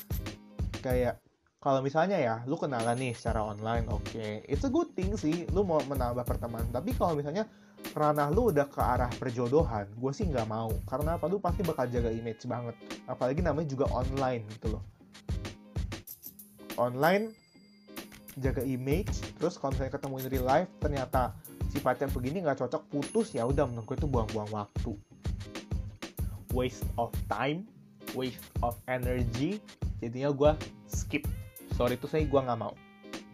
kayak 0.83 1.22
kalau 1.63 1.79
misalnya 1.79 2.19
ya 2.19 2.35
lu 2.51 2.59
kenalan 2.59 2.99
nih 2.99 3.15
secara 3.15 3.39
online 3.55 3.87
oke. 3.87 4.03
Okay. 4.11 4.43
it's 4.51 4.67
a 4.67 4.71
good 4.71 4.91
thing 4.99 5.15
sih 5.15 5.47
lu 5.55 5.63
mau 5.63 5.79
menambah 5.87 6.27
pertemanan. 6.27 6.67
Tapi 6.75 6.91
kalau 6.99 7.15
misalnya 7.15 7.47
ranah 7.95 8.35
lu 8.35 8.51
udah 8.51 8.67
ke 8.67 8.83
arah 8.83 9.07
perjodohan 9.15 9.87
gue 9.95 10.11
sih 10.11 10.27
nggak 10.27 10.51
mau. 10.51 10.75
Karena 10.91 11.15
apa? 11.15 11.31
Lu 11.31 11.39
pasti 11.39 11.63
bakal 11.63 11.87
jaga 11.87 12.11
image 12.11 12.43
banget. 12.51 12.75
Apalagi 13.07 13.47
namanya 13.47 13.71
juga 13.71 13.87
online 13.95 14.43
gitu 14.59 14.75
loh. 14.75 14.83
Online 16.83 17.31
jaga 18.43 18.67
image 18.67 19.23
terus 19.39 19.55
kalau 19.55 19.71
misalnya 19.71 19.95
ketemu 19.95 20.15
in 20.19 20.27
real 20.35 20.47
life 20.49 20.71
ternyata 20.83 21.37
sifatnya 21.71 22.09
begini 22.11 22.41
nggak 22.43 22.65
cocok 22.65 22.83
putus 22.91 23.37
ya 23.37 23.47
udah 23.47 23.71
menurut 23.71 23.87
itu 23.95 24.11
buang-buang 24.11 24.51
waktu. 24.51 24.99
Waste 26.51 26.83
of 26.99 27.15
time 27.31 27.71
waste 28.19 28.43
of 28.67 28.75
energy. 28.91 29.63
Jadinya 30.03 30.35
gue 30.35 30.53
skip 30.91 31.23
sorry 31.75 31.97
itu 31.97 32.07
saya 32.09 32.25
gue 32.25 32.41
nggak 32.41 32.61
mau. 32.61 32.75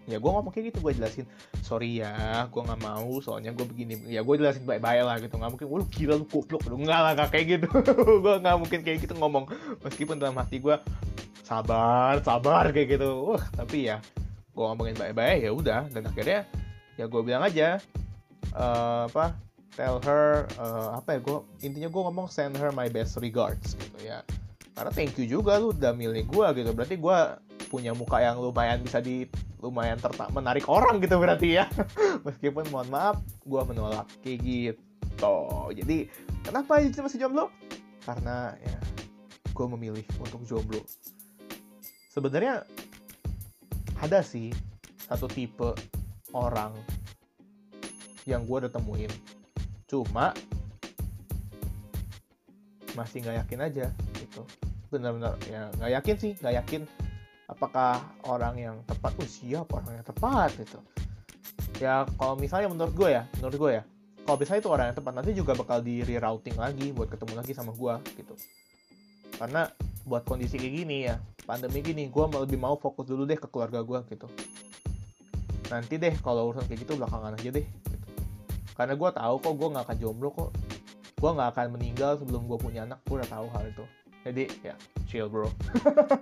Ya 0.09 0.17
gue 0.17 0.31
ngomong 0.33 0.49
kayak 0.49 0.73
gitu 0.73 0.81
gue 0.81 0.97
jelasin 0.97 1.29
sorry 1.61 2.01
ya 2.01 2.49
gue 2.49 2.63
nggak 2.65 2.81
mau 2.81 3.21
soalnya 3.21 3.53
gue 3.53 3.67
begini 3.69 4.09
ya 4.09 4.25
gue 4.25 4.35
jelasin 4.41 4.65
baik-baik 4.65 5.05
lah 5.05 5.17
gitu. 5.21 5.35
Nggak 5.37 5.51
mungkin 5.53 5.67
lu 5.69 5.87
gila 5.93 6.15
lu 6.17 6.27
goblok. 6.27 6.63
Lu 6.65 6.77
nggak 6.81 7.01
lah 7.05 7.13
gak 7.13 7.31
kayak 7.37 7.47
gitu. 7.61 7.69
Gue 8.25 8.35
nggak 8.41 8.57
mungkin 8.57 8.81
kayak 8.81 8.99
gitu 9.05 9.15
ngomong. 9.21 9.45
Meskipun 9.85 10.17
dalam 10.17 10.37
hati 10.41 10.65
gue 10.65 10.77
sabar 11.45 12.19
sabar 12.25 12.73
kayak 12.73 12.97
gitu. 12.97 13.37
Wah 13.37 13.45
tapi 13.53 13.93
ya 13.93 14.01
gue 14.57 14.65
ngomongin 14.65 14.97
baik-baik 14.97 15.45
ya 15.45 15.53
udah. 15.53 15.81
Dan 15.93 16.09
akhirnya 16.09 16.49
ya 16.97 17.05
gue 17.05 17.21
bilang 17.21 17.45
aja 17.45 17.79
uh, 18.57 19.07
apa 19.07 19.37
tell 19.79 20.03
her 20.03 20.51
uh, 20.59 20.99
apa 20.99 21.15
ya 21.15 21.19
gue 21.23 21.39
intinya 21.63 21.87
gue 21.87 22.03
ngomong 22.11 22.27
send 22.27 22.59
her 22.59 22.75
my 22.75 22.91
best 22.91 23.15
regards 23.23 23.79
gitu 23.79 23.99
ya 24.03 24.27
karena 24.79 24.95
thank 24.95 25.19
you 25.19 25.27
juga 25.27 25.59
lu 25.59 25.75
udah 25.75 25.91
milih 25.91 26.23
gue 26.31 26.47
gitu. 26.63 26.71
Berarti 26.71 27.03
gue 27.03 27.19
punya 27.67 27.91
muka 27.99 28.23
yang 28.23 28.39
lumayan 28.39 28.79
bisa 28.79 29.03
di 29.03 29.27
lumayan 29.59 29.99
tertak 29.99 30.31
menarik 30.31 30.71
orang 30.71 31.03
gitu 31.03 31.19
berarti 31.19 31.59
ya. 31.59 31.67
Meskipun 32.27 32.71
mohon 32.71 32.87
maaf 32.87 33.19
gue 33.43 33.59
menolak. 33.67 34.07
Kayak 34.23 34.39
gitu. 34.47 35.39
Jadi 35.75 36.07
kenapa 36.47 36.79
itu 36.79 37.03
masih 37.03 37.19
jomblo? 37.19 37.51
Karena 38.07 38.55
ya 38.63 38.79
gue 39.51 39.67
memilih 39.75 40.07
untuk 40.23 40.47
jomblo. 40.47 40.79
Sebenarnya 42.15 42.63
ada 43.99 44.23
sih 44.23 44.55
satu 45.11 45.27
tipe 45.27 45.75
orang 46.31 46.71
yang 48.31 48.47
gue 48.47 48.63
udah 48.63 48.71
temuin. 48.71 49.11
Cuma 49.91 50.31
masih 52.95 53.27
nggak 53.27 53.43
yakin 53.43 53.61
aja 53.63 53.87
gitu 54.19 54.43
benar-benar 54.89 55.37
ya 55.45 55.69
nggak 55.77 55.91
yakin 56.01 56.17
sih 56.17 56.33
nggak 56.41 56.55
yakin 56.65 56.83
apakah 57.49 58.01
orang 58.29 58.55
yang 58.57 58.77
tepat 58.85 59.13
oh 59.17 59.29
siap 59.29 59.69
orang 59.73 60.01
yang 60.01 60.07
tepat 60.07 60.53
gitu. 60.57 60.81
Ya 61.81 62.05
kalau 62.21 62.37
misalnya 62.37 62.69
menurut 62.69 62.93
gue 62.97 63.09
ya 63.13 63.25
menurut 63.41 63.57
gue 63.57 63.71
ya 63.81 63.83
kalau 64.25 64.37
misalnya 64.37 64.61
itu 64.61 64.71
orang 64.73 64.87
yang 64.93 64.97
tepat 65.01 65.13
nanti 65.17 65.31
juga 65.33 65.53
bakal 65.57 65.79
di 65.81 66.05
rerouting 66.05 66.57
lagi 66.61 66.93
buat 66.93 67.09
ketemu 67.09 67.33
lagi 67.41 67.53
sama 67.57 67.73
gue 67.73 67.95
gitu. 68.21 68.35
Karena 69.37 69.69
buat 70.09 70.25
kondisi 70.25 70.57
kayak 70.57 70.75
gini 70.85 70.97
ya 71.09 71.17
pandemi 71.45 71.81
gini 71.81 72.09
gue 72.09 72.25
lebih 72.45 72.61
mau 72.61 72.77
fokus 72.77 73.09
dulu 73.09 73.25
deh 73.25 73.37
ke 73.37 73.49
keluarga 73.49 73.81
gue 73.81 73.99
gitu. 74.13 74.29
Nanti 75.69 76.01
deh 76.01 76.17
kalau 76.21 76.53
urusan 76.53 76.65
kayak 76.69 76.85
gitu 76.85 76.97
belakangan 76.97 77.37
aja 77.37 77.51
deh 77.53 77.67
karena 78.77 78.95
gue 78.95 79.11
tahu 79.11 79.35
kok 79.43 79.55
gue 79.59 79.69
nggak 79.73 79.85
akan 79.85 79.97
jomblo 80.01 80.29
kok. 80.33 80.51
Gue 81.19 81.31
nggak 81.35 81.51
akan 81.51 81.67
meninggal 81.75 82.15
sebelum 82.21 82.47
gue 82.47 82.59
punya 82.61 82.87
anak 82.87 83.03
gue 83.09 83.19
udah 83.19 83.27
tahu 83.27 83.51
hal 83.51 83.67
itu 83.67 83.85
jadi 84.27 84.51
ya 84.65 84.75
chill 85.07 85.29
bro. 85.31 85.51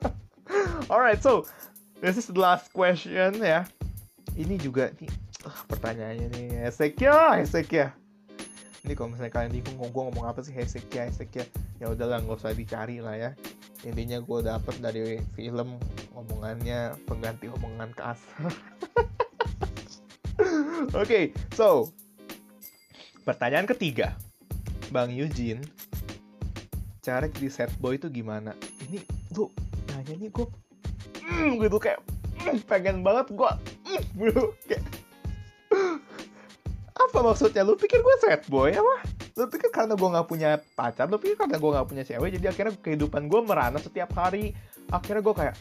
Alright 0.92 1.22
so 1.22 1.46
this 2.00 2.16
is 2.16 2.28
the 2.28 2.40
last 2.40 2.72
question 2.72 3.38
ya. 3.40 3.64
Ini 4.36 4.60
juga 4.60 4.92
nih 5.00 5.10
uh, 5.46 5.60
pertanyaannya 5.70 6.26
nih. 6.32 6.46
Esek 6.68 7.00
ya 7.00 7.94
ini 8.86 8.94
kalau 8.94 9.10
misalnya 9.10 9.34
kalian 9.34 9.50
bingung 9.50 9.90
gue 9.90 10.02
ngomong 10.12 10.30
apa 10.30 10.46
sih? 10.46 10.54
Ya 10.54 10.62
hesek 10.62 11.30
ya 11.34 11.44
ya 11.82 11.86
udahlah 11.90 12.22
nggak 12.22 12.38
usah 12.38 12.54
dicari 12.54 13.02
lah 13.02 13.18
ya. 13.18 13.30
Intinya 13.82 14.22
gue 14.22 14.38
dapet 14.46 14.78
dari 14.78 15.18
film 15.34 15.78
omongannya 16.16 16.96
pengganti 17.04 17.52
omongan 17.52 17.92
kasar 17.92 18.48
oke 20.96 21.04
okay, 21.04 21.36
so 21.52 21.92
Pertanyaan 23.26 23.66
ketiga, 23.66 24.14
Bang 24.94 25.10
Eugene, 25.10 25.58
cara 27.06 27.30
jadi 27.30 27.46
set 27.46 27.70
boy 27.78 27.94
itu 27.94 28.10
gimana? 28.10 28.50
Ini 28.82 28.98
lu 29.38 29.46
nanya 29.94 30.14
nih 30.18 30.26
gue 30.34 30.46
mm, 31.22 31.62
gitu 31.62 31.78
kayak 31.78 32.02
mm, 32.42 32.66
pengen 32.66 33.06
banget 33.06 33.30
gue 33.30 33.50
mm, 33.86 34.02
gitu 34.26 34.44
kayak 34.66 34.82
apa 36.98 37.18
maksudnya? 37.22 37.62
Lu 37.62 37.78
pikir 37.78 38.02
gue 38.02 38.16
sad 38.18 38.42
boy 38.50 38.74
apa? 38.74 39.06
Lu 39.38 39.46
pikir 39.46 39.70
karena 39.70 39.94
gue 39.94 40.08
nggak 40.18 40.26
punya 40.26 40.58
pacar? 40.74 41.06
Lu 41.06 41.22
pikir 41.22 41.38
karena 41.38 41.62
gue 41.62 41.70
nggak 41.78 41.86
punya 41.86 42.02
cewek? 42.02 42.42
Jadi 42.42 42.46
akhirnya 42.50 42.74
kehidupan 42.82 43.30
gue 43.30 43.40
merana 43.46 43.78
setiap 43.78 44.10
hari. 44.18 44.50
Akhirnya 44.90 45.22
gue 45.22 45.34
kayak 45.38 45.56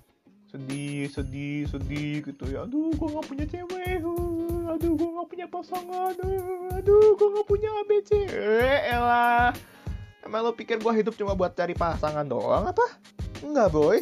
sedih 0.50 1.12
sedih 1.14 1.70
sedih 1.70 2.26
gitu 2.26 2.50
ya. 2.50 2.66
Aduh 2.66 2.90
gue 2.90 3.08
nggak 3.14 3.28
punya 3.30 3.46
cewek. 3.46 4.02
Aduh 4.66 4.92
gue 4.98 5.10
nggak 5.14 5.30
punya 5.30 5.46
pasangan. 5.46 6.16
Aduh 6.74 7.14
gue 7.14 7.28
nggak 7.38 7.46
punya 7.46 7.70
ABC 7.86 8.10
eh 8.34 8.80
elah 8.90 9.75
emang 10.26 10.42
lo 10.42 10.52
pikir 10.58 10.82
gue 10.82 10.94
hidup 10.98 11.14
cuma 11.16 11.38
buat 11.38 11.54
cari 11.54 11.78
pasangan 11.78 12.26
doang 12.26 12.66
apa? 12.66 12.86
Enggak 13.46 13.70
boy. 13.70 14.02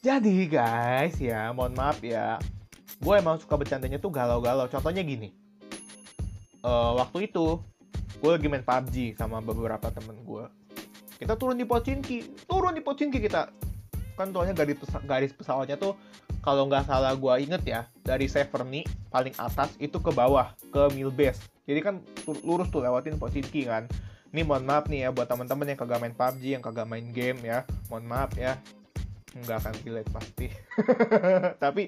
Jadi 0.00 0.48
guys 0.48 1.20
ya 1.20 1.52
mohon 1.52 1.76
maaf 1.76 2.00
ya. 2.00 2.40
Gue 2.98 3.20
emang 3.20 3.36
suka 3.36 3.60
bercandanya 3.60 4.00
tuh 4.00 4.08
galau-galau. 4.08 4.64
Contohnya 4.66 5.04
gini. 5.04 5.30
Uh, 6.64 6.96
waktu 6.96 7.28
itu 7.28 7.60
gue 8.24 8.30
lagi 8.32 8.48
main 8.48 8.64
PUBG 8.64 9.20
sama 9.20 9.44
beberapa 9.44 9.92
temen 9.92 10.16
gue 10.24 10.48
kita 11.20 11.36
turun 11.38 11.56
di 11.56 11.64
Pochinki. 11.68 12.44
Turun 12.48 12.74
di 12.74 12.82
Pochinki 12.82 13.18
kita. 13.22 13.52
Kan 14.14 14.30
soalnya 14.30 14.54
garis 14.54 14.78
pesa 14.78 14.98
garis 15.02 15.32
pesawatnya 15.34 15.76
tuh 15.78 15.98
kalau 16.44 16.68
nggak 16.68 16.86
salah 16.86 17.16
gue 17.16 17.34
inget 17.40 17.62
ya 17.64 17.80
dari 18.04 18.28
Severny 18.30 18.84
paling 19.08 19.34
atas 19.40 19.72
itu 19.80 19.96
ke 19.98 20.10
bawah 20.12 20.52
ke 20.70 20.82
Milbase. 20.94 21.40
Jadi 21.64 21.80
kan 21.80 21.94
lurus 22.44 22.68
tuh 22.68 22.84
lewatin 22.84 23.16
Pochinki 23.18 23.66
kan 23.66 23.88
ini 24.34 24.42
mohon 24.42 24.66
maaf 24.66 24.90
nih 24.90 25.06
ya 25.06 25.08
buat 25.14 25.30
teman-teman 25.30 25.62
yang 25.70 25.78
kagak 25.78 26.02
main 26.02 26.10
PUBG 26.10 26.58
yang 26.58 26.62
kagak 26.66 26.90
main 26.90 27.06
game 27.14 27.38
ya. 27.46 27.62
Mohon 27.86 28.04
maaf 28.10 28.34
ya. 28.34 28.58
Nggak 29.30 29.62
akan 29.62 29.72
relate 29.86 30.10
pasti. 30.10 30.46
Tapi 31.62 31.86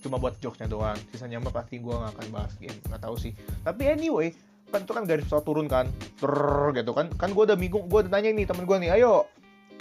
cuma 0.00 0.16
buat 0.16 0.40
jokesnya 0.40 0.72
doang. 0.72 0.96
Sisanya 1.12 1.36
mah 1.36 1.52
pasti 1.52 1.76
gue 1.76 1.92
nggak 1.92 2.16
akan 2.16 2.26
bahas 2.32 2.56
game. 2.56 2.80
Nggak 2.88 3.04
tahu 3.04 3.20
sih. 3.20 3.36
Tapi 3.60 3.92
anyway 3.92 4.32
kan 4.72 4.88
itu 4.88 4.92
kan 4.96 5.04
garis 5.04 5.28
pesawat 5.28 5.44
turun 5.44 5.68
kan. 5.68 5.84
Trrr, 6.16 6.72
gitu 6.80 6.96
kan. 6.96 7.12
Kan 7.12 7.36
gue 7.36 7.44
udah 7.44 7.60
bingung 7.60 7.92
gue 7.92 8.08
udah 8.08 8.10
nanya 8.10 8.32
nih 8.32 8.48
temen 8.48 8.64
gue 8.64 8.76
nih 8.80 8.96
ayo 8.96 9.28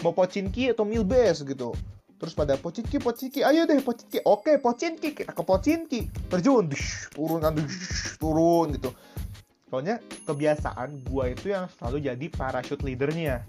mau 0.04 0.12
Pochinki 0.12 0.76
atau 0.76 0.84
Milbase 0.84 1.48
gitu. 1.48 1.72
Terus 2.20 2.36
pada 2.36 2.60
Pochinki 2.60 3.00
Pochinki 3.00 3.40
ayo 3.40 3.64
deh 3.64 3.80
Pochinki. 3.80 4.20
Oke 4.28 4.60
Pochinki 4.60 5.16
kita 5.16 5.32
ke 5.32 5.44
Pochinki. 5.48 6.28
Terjun 6.28 6.68
dish, 6.68 7.08
turun 7.16 7.40
kan 7.40 7.56
turun 8.20 8.76
gitu 8.76 8.92
soalnya 9.76 10.00
kebiasaan 10.24 11.04
gue 11.04 11.26
itu 11.36 11.52
yang 11.52 11.68
selalu 11.76 12.08
jadi 12.08 12.26
parachute 12.32 12.80
leadernya. 12.88 13.44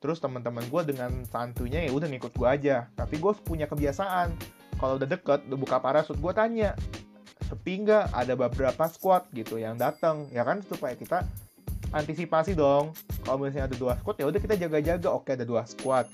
Terus 0.00 0.16
teman-teman 0.16 0.64
gue 0.64 0.96
dengan 0.96 1.12
santunya 1.28 1.84
ya 1.84 1.92
udah 1.92 2.08
ngikut 2.08 2.32
gue 2.32 2.48
aja. 2.48 2.88
Tapi 2.96 3.20
gue 3.20 3.28
punya 3.44 3.68
kebiasaan. 3.68 4.32
Kalau 4.80 4.96
udah 4.96 5.04
deket 5.04 5.44
udah 5.44 5.58
buka 5.60 5.76
parasut 5.76 6.16
gue 6.16 6.32
tanya 6.32 6.72
sepi 7.44 7.84
nggak? 7.84 8.16
Ada 8.16 8.32
beberapa 8.32 8.88
squad 8.88 9.28
gitu 9.36 9.60
yang 9.60 9.76
datang 9.76 10.24
ya 10.32 10.40
kan? 10.40 10.64
Supaya 10.64 10.96
kita 10.96 11.20
antisipasi 11.92 12.56
dong. 12.56 12.96
Kalau 13.20 13.44
misalnya 13.44 13.68
ada 13.68 13.76
dua 13.76 14.00
squad 14.00 14.16
ya 14.16 14.24
udah 14.24 14.40
kita 14.40 14.56
jaga-jaga. 14.56 15.08
Oke 15.12 15.36
ada 15.36 15.44
dua 15.44 15.68
squad. 15.68 16.08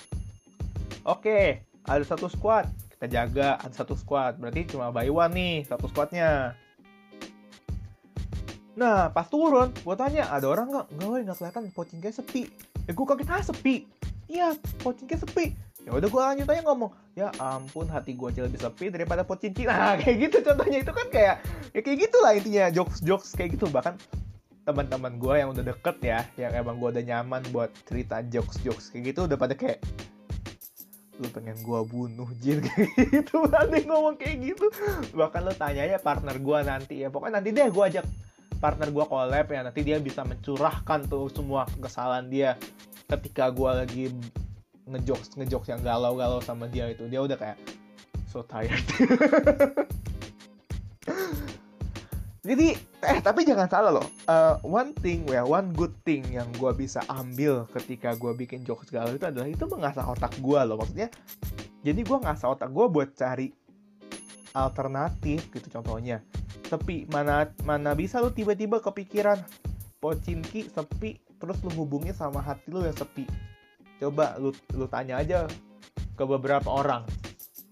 Oke 1.06 1.62
ada 1.86 2.02
satu 2.02 2.26
squad 2.26 2.66
kita 2.98 3.06
jaga. 3.06 3.54
Ada 3.62 3.86
satu 3.86 3.94
squad 3.94 4.42
berarti 4.42 4.66
cuma 4.66 4.90
by 4.90 5.06
one 5.06 5.30
nih 5.30 5.54
satu 5.62 5.86
squadnya 5.86 6.58
nah 8.76 9.08
pas 9.08 9.24
turun 9.24 9.72
gue 9.72 9.96
tanya 9.96 10.28
ada 10.28 10.46
orang 10.52 10.68
nggak? 10.68 10.86
Nggak 10.92 11.08
nggak 11.24 11.36
kelihatan 11.40 11.64
pocingnya 11.72 12.12
sepi. 12.12 12.42
Ya 12.84 12.92
gue 12.92 13.06
kaget 13.08 13.28
ah 13.32 13.42
sepi? 13.42 13.74
Iya 14.28 14.48
pocingnya 14.84 15.18
sepi. 15.24 15.56
Ya 15.86 15.90
udah 15.96 16.08
gue 16.10 16.22
lanjut 16.22 16.46
aja 16.50 16.62
ngomong 16.66 16.92
ya 17.16 17.32
ampun 17.40 17.88
hati 17.88 18.12
gue 18.12 18.28
aja 18.28 18.44
lebih 18.44 18.60
sepi 18.60 18.92
daripada 18.92 19.24
pocinki 19.24 19.64
nah 19.70 19.96
kayak 19.96 20.28
gitu 20.28 20.44
contohnya 20.44 20.84
itu 20.84 20.92
kan 20.92 21.06
kayak 21.08 21.40
ya 21.72 21.80
kayak 21.80 21.98
gitulah 22.04 22.32
intinya 22.36 22.68
jokes 22.68 23.00
jokes 23.00 23.32
kayak 23.32 23.56
gitu. 23.56 23.66
Bahkan 23.72 23.96
teman-teman 24.66 25.16
gue 25.16 25.34
yang 25.40 25.48
udah 25.54 25.64
deket 25.64 25.96
ya 26.02 26.20
yang 26.36 26.52
emang 26.52 26.76
gue 26.76 26.90
udah 26.90 27.04
nyaman 27.06 27.42
buat 27.54 27.70
cerita 27.86 28.20
jokes 28.28 28.60
jokes 28.66 28.90
kayak 28.90 29.14
gitu 29.14 29.30
udah 29.30 29.38
pada 29.38 29.54
kayak 29.54 29.78
lu 31.16 31.32
pengen 31.32 31.56
gue 31.64 31.80
bunuh 31.88 32.28
jir 32.44 32.60
kayak 32.66 32.92
gitu 33.08 33.46
nanti 33.48 33.88
ngomong 33.88 34.20
kayak 34.20 34.36
gitu. 34.52 34.68
Bahkan 35.16 35.40
lu 35.48 35.54
tanya 35.56 35.88
ya 35.88 35.96
partner 35.96 36.36
gue 36.36 36.58
nanti 36.66 36.94
ya 37.00 37.08
pokoknya 37.08 37.40
nanti 37.40 37.56
deh 37.56 37.70
gue 37.72 37.84
ajak 37.88 38.04
partner 38.58 38.88
gue 38.90 39.04
collab 39.04 39.46
ya 39.52 39.60
nanti 39.62 39.80
dia 39.84 40.00
bisa 40.00 40.24
mencurahkan 40.24 41.06
tuh 41.06 41.28
semua 41.32 41.68
kesalahan 41.78 42.26
dia 42.26 42.56
ketika 43.06 43.52
gue 43.52 43.70
lagi 43.70 44.04
ngejokes 44.86 45.34
ngejokes 45.34 45.68
yang 45.70 45.82
galau-galau 45.82 46.40
sama 46.42 46.66
dia 46.70 46.90
itu. 46.90 47.06
Dia 47.10 47.22
udah 47.22 47.36
kayak 47.38 47.58
so 48.30 48.42
tired. 48.46 48.82
Jadi 52.46 52.78
eh 53.02 53.18
tapi 53.18 53.42
jangan 53.42 53.66
salah 53.66 53.90
loh. 53.90 54.06
Uh, 54.30 54.54
one 54.62 54.94
thing 55.02 55.26
ya 55.26 55.42
one 55.42 55.74
good 55.74 55.90
thing 56.06 56.22
yang 56.30 56.46
gue 56.54 56.70
bisa 56.78 57.02
ambil 57.10 57.66
ketika 57.74 58.14
gue 58.14 58.30
bikin 58.38 58.62
jokes 58.62 58.86
galau 58.94 59.10
itu 59.10 59.26
adalah 59.26 59.50
itu 59.50 59.66
mengasah 59.66 60.06
otak 60.06 60.30
gue 60.38 60.60
loh. 60.62 60.78
Maksudnya 60.78 61.10
jadi 61.82 62.00
gue 62.02 62.18
ngasah 62.22 62.50
otak 62.54 62.70
gue 62.70 62.86
buat 62.86 63.10
cari 63.18 63.50
alternatif 64.54 65.50
gitu 65.52 65.68
contohnya 65.68 66.22
sepi. 66.66 67.06
Mana 67.08 67.48
mana 67.62 67.94
bisa 67.94 68.18
lu 68.18 68.34
tiba-tiba 68.34 68.82
kepikiran 68.82 69.40
pocinki 70.02 70.68
sepi 70.68 71.18
terus 71.36 71.60
lu 71.64 71.70
hubungi 71.72 72.12
sama 72.12 72.42
hati 72.42 72.68
lu 72.68 72.84
yang 72.84 72.96
sepi. 72.96 73.24
Coba 74.02 74.36
lu 74.36 74.52
lu 74.76 74.84
tanya 74.90 75.22
aja 75.22 75.48
ke 76.16 76.24
beberapa 76.24 76.68
orang. 76.68 77.06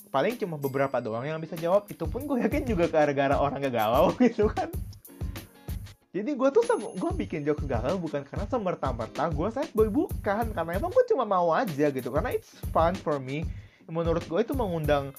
Paling 0.08 0.38
cuma 0.38 0.54
beberapa 0.56 1.02
doang 1.02 1.26
yang 1.26 1.42
bisa 1.42 1.58
jawab. 1.58 1.90
Itu 1.90 2.06
pun 2.06 2.24
gue 2.24 2.46
yakin 2.46 2.62
juga 2.64 2.86
gara-gara 2.86 3.34
orang 3.34 3.66
gak 3.66 3.74
galau 3.74 4.14
gitu 4.22 4.46
kan. 4.46 4.70
Jadi 6.14 6.30
gue 6.38 6.48
tuh 6.54 6.62
gue 6.94 7.10
bikin 7.26 7.42
jokes 7.42 7.66
galau 7.66 7.98
bukan 7.98 8.22
karena 8.22 8.46
semerta-merta 8.46 9.26
gue 9.34 9.48
sad 9.50 9.66
boy 9.74 9.90
bukan. 9.90 10.54
Karena 10.54 10.70
emang 10.78 10.94
gue 10.94 11.04
cuma 11.10 11.26
mau 11.26 11.50
aja 11.50 11.90
gitu. 11.90 12.14
Karena 12.14 12.30
it's 12.30 12.54
fun 12.70 12.94
for 12.94 13.18
me. 13.18 13.42
Menurut 13.90 14.22
gue 14.22 14.40
itu 14.40 14.54
mengundang 14.54 15.10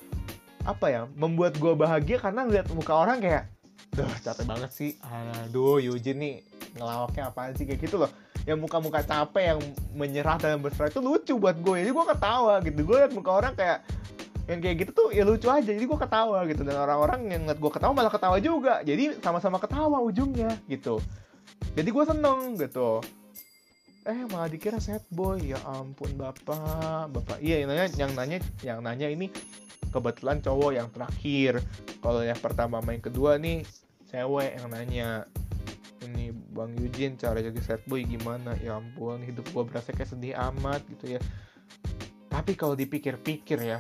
apa 0.66 0.90
ya 0.90 1.02
membuat 1.14 1.62
gue 1.62 1.74
bahagia 1.78 2.18
karena 2.18 2.42
ngeliat 2.42 2.66
muka 2.74 2.90
orang 2.90 3.22
kayak 3.22 3.46
Duh 3.96 4.12
capek 4.24 4.44
banget 4.44 4.72
sih. 4.76 4.92
Aduh 5.48 5.80
Eugene 5.80 6.20
nih 6.20 6.36
ngelawaknya 6.76 7.32
apaan 7.32 7.56
sih? 7.56 7.64
Kayak 7.64 7.80
gitu 7.88 7.96
loh. 8.04 8.12
Yang 8.44 8.60
muka-muka 8.68 9.02
capek 9.02 9.56
yang 9.56 9.60
menyerah 9.96 10.36
dalam 10.36 10.60
berserah 10.60 10.92
itu 10.92 11.00
lucu 11.00 11.34
buat 11.40 11.56
gue. 11.58 11.82
Jadi 11.82 11.92
gue 11.96 12.06
ketawa 12.12 12.60
gitu. 12.62 12.80
Gue 12.84 12.98
liat 13.02 13.14
muka 13.16 13.32
orang 13.32 13.54
kayak 13.56 13.88
yang 14.46 14.62
kayak 14.62 14.76
gitu 14.86 14.92
tuh 14.94 15.08
ya 15.16 15.24
lucu 15.24 15.48
aja. 15.48 15.72
Jadi 15.72 15.86
gue 15.88 16.00
ketawa 16.00 16.44
gitu. 16.46 16.62
Dan 16.68 16.76
orang-orang 16.76 17.32
yang 17.32 17.42
ngeliat 17.48 17.60
gue 17.64 17.72
ketawa 17.72 17.92
malah 17.96 18.12
ketawa 18.12 18.38
juga. 18.44 18.84
Jadi 18.84 19.18
sama-sama 19.24 19.58
ketawa 19.58 19.98
ujungnya 20.04 20.60
gitu. 20.68 21.00
Jadi 21.74 21.90
gue 21.90 22.04
seneng 22.04 22.60
gitu. 22.60 23.00
Eh 24.06 24.22
malah 24.30 24.52
dikira 24.52 24.78
sad 24.78 25.02
boy. 25.10 25.40
Ya 25.40 25.58
ampun 25.66 26.14
bapak. 26.20 27.10
Bapak. 27.10 27.40
Iya 27.40 27.64
yang 27.64 27.70
nanya 27.72 27.86
yang 27.96 28.12
nanya 28.14 28.38
yang 28.62 28.80
nanya 28.84 29.08
ini 29.10 29.32
kebetulan 29.96 30.44
cowok 30.44 30.72
yang 30.76 30.92
terakhir. 30.92 31.64
Kalau 32.04 32.20
yang 32.20 32.36
pertama 32.36 32.84
main 32.84 33.00
kedua 33.00 33.40
nih 33.40 33.64
cewek 34.12 34.60
yang 34.60 34.68
nanya 34.68 35.10
ini 36.04 36.36
Bang 36.52 36.76
Eugene 36.76 37.16
cara 37.16 37.40
jadi 37.40 37.56
set 37.64 37.82
boy 37.88 38.04
gimana? 38.04 38.60
Ya 38.60 38.76
ampun 38.76 39.24
hidup 39.24 39.48
gue 39.48 39.64
berasa 39.64 39.96
kayak 39.96 40.12
sedih 40.12 40.36
amat 40.52 40.84
gitu 40.92 41.16
ya. 41.16 41.20
Tapi 42.28 42.60
kalau 42.60 42.76
dipikir-pikir 42.76 43.64
ya 43.64 43.80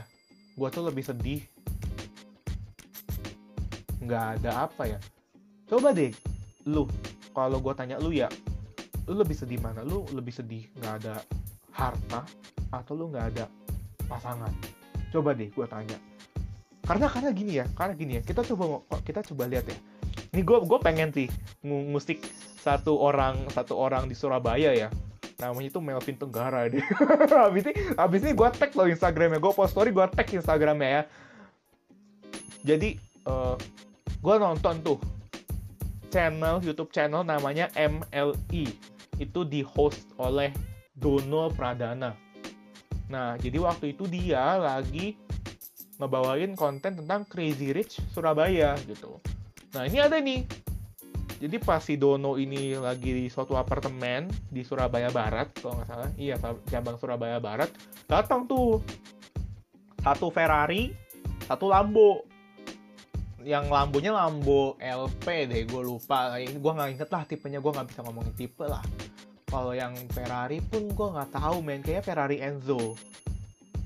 gue 0.56 0.70
tuh 0.72 0.88
lebih 0.88 1.04
sedih. 1.04 1.44
Nggak 4.00 4.40
ada 4.40 4.72
apa 4.72 4.84
ya. 4.88 5.00
Coba 5.68 5.92
deh 5.92 6.16
lu 6.64 6.88
kalau 7.36 7.60
gue 7.60 7.74
tanya 7.76 8.00
lu 8.00 8.16
ya 8.16 8.32
lu 9.12 9.20
lebih 9.20 9.36
sedih 9.36 9.60
mana? 9.60 9.84
Lu 9.84 10.08
lebih 10.16 10.32
sedih 10.32 10.64
nggak 10.80 10.94
ada 11.04 11.20
harta 11.76 12.24
atau 12.72 12.96
lu 12.96 13.12
nggak 13.12 13.36
ada 13.36 13.46
pasangan 14.08 14.75
coba 15.16 15.32
deh 15.32 15.48
gue 15.48 15.68
tanya. 15.68 15.98
Karena 16.86 17.08
karena 17.10 17.30
gini 17.34 17.52
ya 17.58 17.66
karena 17.74 17.94
gini 17.98 18.12
ya 18.20 18.22
kita 18.22 18.44
coba 18.44 18.84
kita 19.08 19.24
coba 19.32 19.48
lihat 19.48 19.66
ya. 19.66 19.78
Ini 20.36 20.42
gue 20.44 20.58
gue 20.68 20.80
pengen 20.84 21.10
sih 21.16 21.28
ngusik 21.64 22.20
satu 22.60 23.00
orang 23.00 23.48
satu 23.56 23.80
orang 23.80 24.12
di 24.12 24.16
Surabaya 24.18 24.76
ya. 24.76 24.92
Namanya 25.40 25.68
itu 25.68 25.80
Melvin 25.84 26.16
Tenggara 26.16 26.72
deh 26.72 26.80
habis 27.48 27.68
ini 27.68 27.74
habis 28.00 28.22
ini 28.24 28.32
gue 28.36 28.50
tag 28.52 28.72
lo 28.76 28.86
Instagramnya. 28.86 29.40
Gue 29.40 29.54
post 29.56 29.72
story 29.72 29.96
gue 29.96 30.06
tag 30.12 30.28
Instagramnya 30.28 30.90
ya. 30.90 31.02
Jadi 32.66 33.00
uh, 33.30 33.56
eh, 33.56 33.56
gue 34.20 34.36
nonton 34.36 34.76
tuh 34.84 34.98
channel 36.12 36.64
YouTube 36.64 36.92
channel 36.96 37.28
namanya 37.28 37.68
MLI 37.76 38.64
e. 38.64 38.74
itu 39.20 39.44
di 39.44 39.64
host 39.64 40.12
oleh 40.16 40.56
Dono 40.96 41.52
Pradana 41.52 42.25
nah 43.06 43.38
jadi 43.38 43.62
waktu 43.62 43.94
itu 43.94 44.10
dia 44.10 44.58
lagi 44.58 45.14
ngebawain 46.02 46.54
konten 46.60 47.00
tentang 47.00 47.24
Crazy 47.24 47.72
Rich 47.72 48.04
Surabaya 48.12 48.76
gitu. 48.84 49.20
Nah 49.76 49.88
ini 49.88 49.98
ada 50.04 50.20
nih. 50.20 50.44
Jadi 51.36 51.60
pas 51.60 51.84
si 51.84 52.00
Dono 52.00 52.40
ini 52.40 52.80
lagi 52.80 53.12
di 53.12 53.26
suatu 53.28 53.60
apartemen 53.60 54.32
di 54.48 54.64
Surabaya 54.64 55.12
Barat, 55.12 55.52
kalau 55.60 55.76
nggak 55.76 55.90
salah, 55.92 56.10
iya 56.16 56.40
cabang 56.72 56.96
Surabaya 56.96 57.44
Barat, 57.44 57.68
datang 58.08 58.48
tuh. 58.48 58.80
Satu 60.00 60.32
Ferrari 60.32 60.96
satu 61.46 61.70
Lambo. 61.70 62.26
Yang 63.46 63.70
Lambonya 63.70 64.12
Lambo 64.16 64.74
LP 64.82 65.46
deh 65.46 65.62
gue 65.70 65.82
lupa. 65.86 66.34
Gue 66.42 66.72
nggak 66.74 66.90
inget 66.98 67.10
lah 67.14 67.24
tipenya 67.30 67.62
gue 67.62 67.72
nggak 67.72 67.88
bisa 67.94 68.02
ngomongin 68.02 68.34
tipe 68.34 68.66
lah 68.66 68.82
kalau 69.46 69.78
yang 69.78 69.94
Ferrari 70.10 70.58
pun 70.62 70.90
gue 70.90 71.08
nggak 71.14 71.32
tahu 71.38 71.62
men. 71.62 71.86
Kayaknya 71.86 72.04
Ferrari 72.04 72.38
Enzo. 72.42 72.98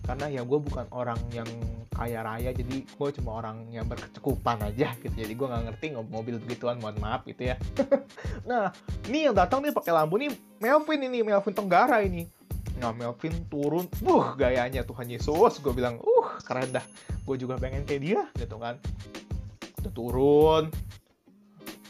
Karena 0.07 0.25
ya 0.31 0.41
gue 0.41 0.59
bukan 0.59 0.89
orang 0.89 1.19
yang 1.35 1.45
kaya 1.93 2.23
raya 2.23 2.55
jadi 2.55 2.87
gue 2.87 3.09
cuma 3.19 3.43
orang 3.43 3.67
yang 3.75 3.83
berkecukupan 3.85 4.63
aja 4.65 4.95
gitu. 5.03 5.13
Jadi 5.13 5.33
gue 5.35 5.47
nggak 5.51 5.63
ngerti 5.69 5.85
mobil 6.07 6.39
begituan 6.39 6.79
mohon 6.79 6.95
maaf 7.03 7.27
gitu 7.27 7.51
ya. 7.51 7.59
Nah 8.49 8.73
ini 9.05 9.29
yang 9.29 9.35
datang 9.35 9.61
nih 9.61 9.75
pakai 9.75 9.93
lampu 9.93 10.17
nih 10.17 10.31
Melvin 10.57 11.05
ini 11.05 11.21
Melvin 11.21 11.53
Tenggara 11.53 12.01
ini. 12.01 12.25
Nah 12.79 12.95
Melvin 12.95 13.45
turun 13.51 13.85
buh 14.01 14.33
gayanya 14.33 14.81
Tuhan 14.87 15.11
Yesus 15.11 15.59
gue 15.59 15.73
bilang 15.75 15.99
uh 16.01 16.29
keren 16.41 16.71
dah. 16.73 16.85
Gue 17.27 17.35
juga 17.37 17.59
pengen 17.59 17.85
kayak 17.85 18.01
dia 18.01 18.21
gitu 18.39 18.57
kan. 18.57 18.79
Udah 19.83 19.93
turun. 19.93 20.63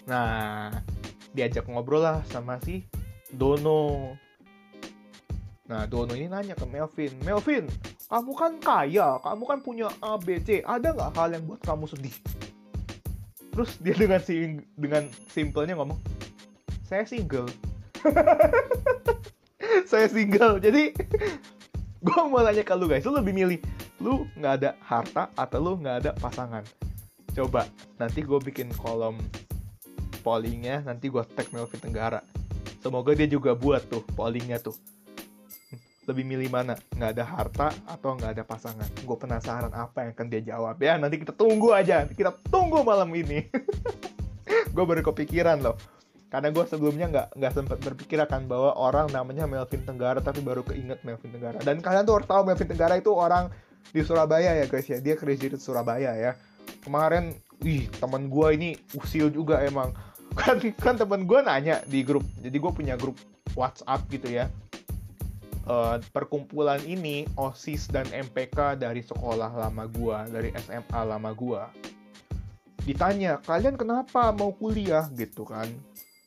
Nah 0.09 0.73
diajak 1.31 1.69
ngobrol 1.69 2.01
lah 2.01 2.25
sama 2.27 2.57
si 2.65 2.83
Dono. 3.33 4.15
Nah 5.69 5.85
Dono 5.85 6.13
ini 6.17 6.25
nanya 6.25 6.57
ke 6.57 6.65
Melvin. 6.65 7.13
Melvin 7.21 7.69
kamu 8.09 8.31
kan 8.33 8.51
kaya 8.57 9.21
kamu 9.21 9.43
kan 9.45 9.59
punya 9.61 9.87
A 10.01 10.17
B 10.17 10.41
C. 10.41 10.65
Ada 10.65 10.97
nggak 10.97 11.13
hal 11.13 11.29
yang 11.37 11.45
buat 11.45 11.61
kamu 11.61 11.85
sedih? 11.85 12.15
Terus 13.53 13.77
dia 13.77 13.93
dengan 13.93 14.21
si 14.21 14.57
dengan 14.73 15.05
simpelnya 15.29 15.77
ngomong 15.77 16.01
saya 16.89 17.05
single. 17.05 17.45
Saya 19.89 20.05
single. 20.09 20.61
Jadi 20.61 20.93
gue 22.05 22.19
mau 22.29 22.41
nanya 22.41 22.65
ke 22.65 22.73
lu 22.73 22.89
guys 22.89 23.05
lu 23.05 23.13
lebih 23.13 23.33
milih 23.35 23.59
lu 23.99 24.23
nggak 24.39 24.53
ada 24.63 24.69
harta 24.81 25.27
atau 25.35 25.59
lu 25.61 25.71
nggak 25.77 25.97
ada 26.05 26.11
pasangan? 26.17 26.65
Coba 27.35 27.69
nanti 28.01 28.25
gue 28.25 28.39
bikin 28.41 28.73
kolom 28.73 29.17
pollingnya 30.25 30.81
nanti 30.81 31.11
gue 31.11 31.21
tag 31.35 31.49
Melvin 31.53 31.77
Tenggara 31.77 32.21
semoga 32.79 33.11
dia 33.15 33.27
juga 33.27 33.55
buat 33.55 33.85
tuh 33.87 34.03
pollingnya 34.15 34.59
tuh. 34.59 34.75
Lebih 36.09 36.25
milih 36.25 36.49
mana? 36.49 36.73
Nggak 36.97 37.11
ada 37.13 37.25
harta 37.25 37.67
atau 37.85 38.17
nggak 38.17 38.31
ada 38.33 38.43
pasangan? 38.43 38.89
Gue 39.05 39.17
penasaran 39.19 39.69
apa 39.69 40.09
yang 40.09 40.11
akan 40.17 40.27
dia 40.27 40.41
jawab. 40.41 40.75
Ya 40.81 40.97
nanti 40.97 41.21
kita 41.21 41.37
tunggu 41.37 41.69
aja. 41.69 42.09
Kita 42.09 42.33
tunggu 42.49 42.81
malam 42.81 43.13
ini. 43.13 43.45
Gue 44.73 44.85
baru 44.89 45.05
kepikiran 45.05 45.61
loh. 45.61 45.77
Karena 46.29 46.53
gue 46.53 46.61
sebelumnya 46.69 47.09
nggak 47.09 47.27
nggak 47.41 47.53
sempat 47.57 47.77
berpikir 47.81 48.21
akan 48.21 48.45
bahwa 48.45 48.77
orang 48.77 49.09
namanya 49.09 49.49
Melvin 49.49 49.81
Tenggara 49.81 50.21
tapi 50.21 50.45
baru 50.45 50.61
keinget 50.61 51.01
Melvin 51.01 51.33
Tenggara. 51.33 51.57
Dan 51.57 51.81
kalian 51.81 52.05
tuh 52.05 52.21
harus 52.21 52.29
tahu 52.29 52.45
Melvin 52.45 52.69
Tenggara 52.69 53.01
itu 53.01 53.09
orang 53.09 53.49
di 53.89 54.05
Surabaya 54.05 54.53
ya 54.53 54.65
guys 54.69 54.85
ya. 54.85 55.01
Dia 55.01 55.17
kerja 55.17 55.49
di 55.49 55.57
Surabaya 55.57 56.13
ya. 56.13 56.37
Kemarin 56.85 57.33
ih 57.65 57.89
teman 57.97 58.29
gue 58.29 58.47
ini 58.53 58.69
usil 58.93 59.33
juga 59.33 59.59
emang 59.65 59.89
kan 60.37 60.57
kan 60.77 60.95
teman 60.97 61.25
gue 61.25 61.39
nanya 61.41 61.81
di 61.85 62.05
grup 62.05 62.25
jadi 62.41 62.53
gue 62.53 62.71
punya 62.73 62.95
grup 62.99 63.17
WhatsApp 63.57 64.05
gitu 64.13 64.29
ya. 64.29 64.49
Uh, 65.69 66.01
perkumpulan 66.09 66.81
ini 66.81 67.29
OSIS 67.37 67.93
dan 67.93 68.09
MPK 68.09 68.81
dari 68.81 69.05
sekolah 69.05 69.53
lama 69.53 69.85
gue 69.85 70.17
dari 70.33 70.49
SMA 70.65 71.01
lama 71.05 71.29
gue 71.29 71.61
ditanya 72.89 73.37
kalian 73.45 73.77
kenapa 73.77 74.33
mau 74.33 74.49
kuliah? 74.49 75.05
Gitu 75.13 75.45
kan. 75.45 75.69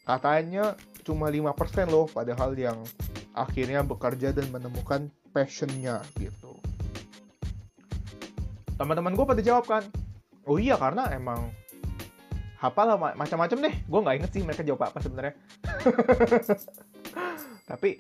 Katanya 0.06 0.78
cuma 1.02 1.26
5% 1.26 1.90
loh 1.90 2.06
padahal 2.06 2.54
yang 2.54 2.78
akhirnya 3.34 3.82
bekerja 3.82 4.30
dan 4.30 4.46
menemukan 4.54 5.10
passionnya 5.34 5.98
gitu. 6.22 6.54
Teman-teman 8.78 9.18
gue 9.18 9.26
pada 9.26 9.42
jawab 9.42 9.66
kan 9.66 9.82
oh 10.46 10.58
iya 10.58 10.78
karena 10.78 11.10
emang 11.14 11.50
hafal 12.62 12.94
macam-macam 12.94 13.58
deh. 13.66 13.74
Gue 13.90 14.00
nggak 14.06 14.16
inget 14.22 14.30
sih 14.30 14.42
mereka 14.46 14.62
jawab 14.62 14.94
apa 14.94 15.02
sebenarnya. 15.02 15.34
Tapi 17.70 17.98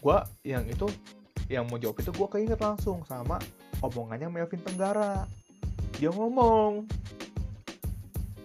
gue 0.00 0.18
yang 0.48 0.64
itu 0.64 0.88
yang 1.52 1.68
mau 1.68 1.76
jawab 1.76 2.00
itu 2.00 2.08
gue 2.08 2.28
keinget 2.32 2.56
langsung 2.56 3.04
sama 3.04 3.36
omongannya 3.84 4.32
Melvin 4.32 4.64
Tenggara. 4.64 5.28
Dia 6.00 6.08
ngomong 6.08 6.88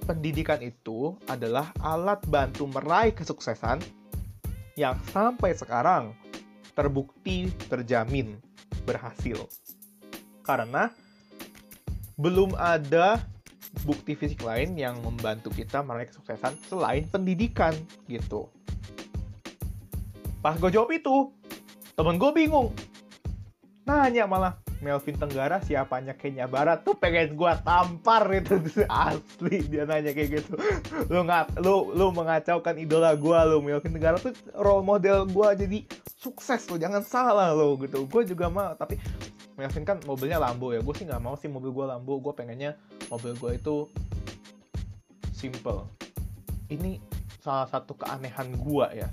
pendidikan 0.03 0.60
itu 0.60 1.15
adalah 1.31 1.71
alat 1.79 2.19
bantu 2.27 2.67
meraih 2.67 3.15
kesuksesan 3.15 3.79
yang 4.75 4.99
sampai 5.15 5.55
sekarang 5.55 6.12
terbukti 6.75 7.47
terjamin 7.71 8.36
berhasil. 8.83 9.47
Karena 10.43 10.91
belum 12.19 12.53
ada 12.60 13.23
bukti 13.83 14.17
fisik 14.17 14.41
lain 14.45 14.77
yang 14.77 14.97
membantu 15.01 15.53
kita 15.53 15.83
meraih 15.83 16.09
kesuksesan 16.09 16.55
selain 16.69 17.05
pendidikan 17.09 17.73
gitu. 18.07 18.49
Pas 20.41 20.55
gue 20.55 20.69
jawab 20.69 20.93
itu, 20.93 21.33
temen 21.97 22.15
gue 22.21 22.31
bingung. 22.31 22.71
Nanya 23.83 24.29
malah, 24.29 24.55
Melvin 24.79 25.17
Tenggara 25.17 25.57
siapanya 25.63 26.13
Kenya 26.13 26.45
Barat? 26.45 26.85
Tuh 26.85 26.93
pengen 26.93 27.33
gue 27.33 27.53
tampar 27.65 28.29
itu 28.33 28.57
asli. 28.89 29.65
Dia 29.65 29.89
nanya 29.89 30.13
kayak 30.13 30.29
gitu. 30.41 30.53
Lu 31.09 31.25
nggak 31.25 31.59
lu 31.61 31.93
lu 31.97 32.13
mengacaukan 32.13 32.77
idola 32.77 33.13
gue 33.17 33.39
lu 33.49 33.57
Melvin 33.61 33.93
Tenggara. 33.93 34.17
Tuh 34.21 34.33
role 34.53 34.85
model 34.85 35.25
gue 35.27 35.49
jadi 35.67 35.79
sukses 36.17 36.65
lo 36.69 36.77
jangan 36.77 37.01
salah 37.01 37.53
lo 37.53 37.77
gitu. 37.81 38.05
Gue 38.05 38.25
juga 38.25 38.49
mau 38.49 38.73
tapi 38.77 39.01
Melvin 39.57 39.85
kan 39.85 39.97
mobilnya 40.05 40.37
Lambo 40.37 40.73
ya. 40.73 40.81
Gue 40.85 40.93
sih 40.93 41.05
nggak 41.05 41.21
mau 41.21 41.33
sih 41.37 41.49
mobil 41.49 41.73
gue 41.73 41.85
Lambo. 41.85 42.21
Gue 42.21 42.33
pengennya 42.37 42.77
mobil 43.09 43.33
gue 43.33 43.51
itu 43.57 43.75
simple. 45.33 45.85
Ini 46.67 47.01
salah 47.41 47.69
satu 47.69 47.95
keanehan 47.95 48.51
gue 48.59 48.87
ya 48.91 49.07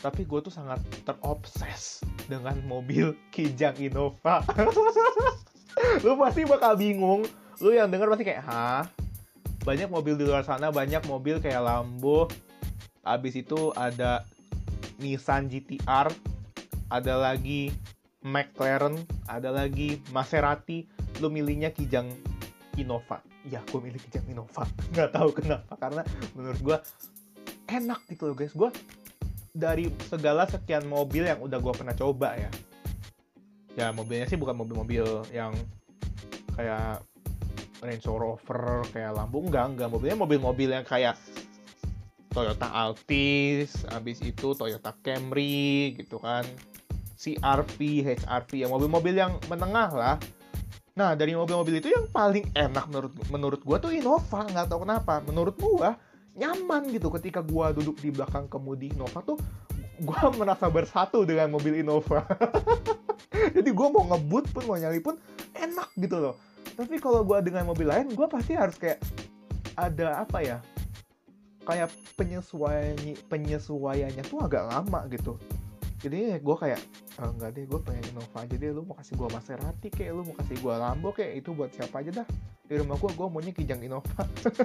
tapi 0.00 0.24
gue 0.24 0.40
tuh 0.40 0.52
sangat 0.52 0.80
terobses 1.04 2.00
dengan 2.28 2.56
mobil 2.64 3.12
Kijang 3.34 3.76
Innova 3.78 4.42
lu 6.04 6.16
pasti 6.16 6.44
bakal 6.44 6.76
bingung 6.76 7.24
lu 7.60 7.76
yang 7.76 7.88
denger 7.92 8.08
pasti 8.12 8.24
kayak 8.24 8.44
hah 8.44 8.84
banyak 9.64 9.92
mobil 9.92 10.16
di 10.16 10.24
luar 10.24 10.42
sana 10.42 10.72
banyak 10.72 11.04
mobil 11.04 11.36
kayak 11.38 11.60
Lambo 11.60 12.26
abis 13.04 13.36
itu 13.36 13.72
ada 13.76 14.24
Nissan 15.00 15.48
GTR 15.48 16.08
ada 16.90 17.14
lagi 17.16 17.70
McLaren, 18.20 19.00
ada 19.30 19.48
lagi 19.48 19.96
Maserati, 20.12 20.84
lu 21.24 21.32
milihnya 21.32 21.72
Kijang 21.72 22.12
Innova. 22.76 23.24
Ya, 23.48 23.64
gue 23.64 23.80
milih 23.80 23.96
Kijang 23.96 24.26
Innova. 24.28 24.68
Nggak 24.92 25.10
tahu 25.16 25.30
kenapa, 25.32 25.72
karena 25.80 26.02
menurut 26.36 26.60
gue 26.60 26.78
enak 27.70 28.00
gitu 28.12 28.28
loh 28.28 28.36
guys. 28.36 28.52
Gue 28.52 28.68
dari 29.50 29.90
segala 30.06 30.46
sekian 30.46 30.86
mobil 30.86 31.26
yang 31.26 31.42
udah 31.42 31.58
gue 31.58 31.74
pernah 31.74 31.94
coba 31.94 32.38
ya. 32.38 32.50
Ya, 33.78 33.86
mobilnya 33.94 34.26
sih 34.26 34.38
bukan 34.38 34.58
mobil-mobil 34.58 35.04
yang 35.30 35.54
kayak 36.58 37.02
Range 37.80 38.06
Rover, 38.06 38.84
kayak 38.92 39.16
Lambo. 39.16 39.40
Enggak, 39.40 39.66
enggak. 39.72 39.88
Mobilnya 39.88 40.18
mobil-mobil 40.18 40.68
yang 40.74 40.84
kayak 40.84 41.16
Toyota 42.30 42.70
Altis, 42.70 43.82
habis 43.90 44.22
itu 44.22 44.54
Toyota 44.54 44.94
Camry 45.02 45.98
gitu 45.98 46.22
kan 46.22 46.46
CRV, 47.20 47.76
HRV, 48.16 48.50
ya 48.64 48.68
mobil-mobil 48.70 49.12
yang 49.12 49.36
menengah 49.50 49.90
lah. 49.92 50.16
Nah 50.96 51.12
dari 51.12 51.36
mobil-mobil 51.36 51.84
itu 51.84 51.92
yang 51.92 52.08
paling 52.08 52.48
enak 52.56 52.88
menurut 52.88 53.12
menurut 53.28 53.60
gue 53.60 53.76
tuh 53.76 53.92
Innova, 53.92 54.40
nggak 54.48 54.72
tahu 54.72 54.88
kenapa. 54.88 55.20
Menurut 55.28 55.56
gue 55.60 55.90
nyaman 56.38 56.90
gitu 56.94 57.10
ketika 57.18 57.42
gue 57.42 57.66
duduk 57.82 57.96
di 57.98 58.14
belakang 58.14 58.46
kemudi 58.46 58.94
Innova 58.94 59.20
tuh 59.22 59.38
gue 60.00 60.20
merasa 60.40 60.66
bersatu 60.70 61.26
dengan 61.26 61.50
mobil 61.52 61.82
Innova. 61.82 62.24
Jadi 63.56 63.70
gue 63.70 63.88
mau 63.90 64.04
ngebut 64.10 64.44
pun 64.52 64.62
mau 64.66 64.78
nyali 64.78 65.00
pun 65.00 65.16
enak 65.54 65.88
gitu 65.98 66.16
loh. 66.18 66.34
Tapi 66.76 66.96
kalau 67.02 67.24
gue 67.26 67.38
dengan 67.44 67.68
mobil 67.68 67.88
lain, 67.88 68.08
gue 68.12 68.26
pasti 68.30 68.56
harus 68.56 68.76
kayak 68.80 69.00
ada 69.76 70.24
apa 70.24 70.38
ya? 70.40 70.58
Kayak 71.64 71.92
penyesuaian 72.16 72.96
penyesuaiannya 73.28 74.24
tuh 74.24 74.40
agak 74.40 74.64
lama 74.68 75.04
gitu 75.12 75.36
jadi 76.00 76.40
gue 76.40 76.56
kayak 76.56 76.80
oh, 77.20 77.30
enggak 77.36 77.50
deh 77.52 77.64
gue 77.68 77.80
pengen 77.84 78.04
Innova 78.12 78.38
aja 78.40 78.54
deh 78.56 78.70
lu 78.72 78.82
mau 78.88 78.96
kasih 78.96 79.14
gue 79.20 79.28
Maserati 79.28 79.88
kayak 79.92 80.12
lu 80.16 80.22
mau 80.24 80.34
kasih 80.40 80.56
gue 80.56 80.74
Lambo 80.74 81.08
kayak 81.12 81.32
itu 81.44 81.52
buat 81.52 81.70
siapa 81.76 82.00
aja 82.00 82.24
dah 82.24 82.28
di 82.64 82.74
rumah 82.80 82.96
gue 82.96 83.10
gue 83.12 83.26
maunya 83.28 83.52
Kijang 83.52 83.84
Innova 83.84 84.24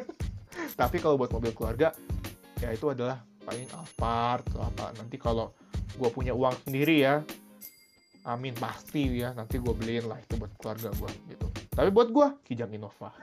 tapi 0.76 1.00
kalau 1.00 1.20
buat 1.20 1.32
mobil 1.32 1.52
keluarga 1.52 1.92
ya 2.60 2.72
itu 2.72 2.88
adalah 2.92 3.20
paling 3.46 3.70
Alphard 3.76 4.44
atau 4.50 4.62
apa. 4.66 4.86
Nanti 4.98 5.16
kalau 5.22 5.54
gue 5.96 6.10
punya 6.12 6.36
uang 6.36 6.56
sendiri 6.66 7.06
ya 7.06 7.22
amin 8.26 8.58
pasti 8.58 9.22
ya 9.22 9.38
nanti 9.38 9.62
gue 9.62 9.70
beliin 9.70 10.10
lah 10.10 10.18
itu 10.18 10.34
buat 10.42 10.50
keluarga 10.58 10.90
gue 10.98 11.10
gitu. 11.30 11.46
Tapi 11.78 11.90
buat 11.94 12.10
gue 12.10 12.28
Kijang 12.42 12.74
Innova. 12.74 13.14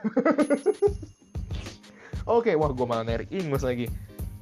Oke 2.39 2.55
wah 2.55 2.71
gue 2.71 2.87
malah 2.87 3.03
narik 3.03 3.27
ingus 3.29 3.67
lagi. 3.67 3.91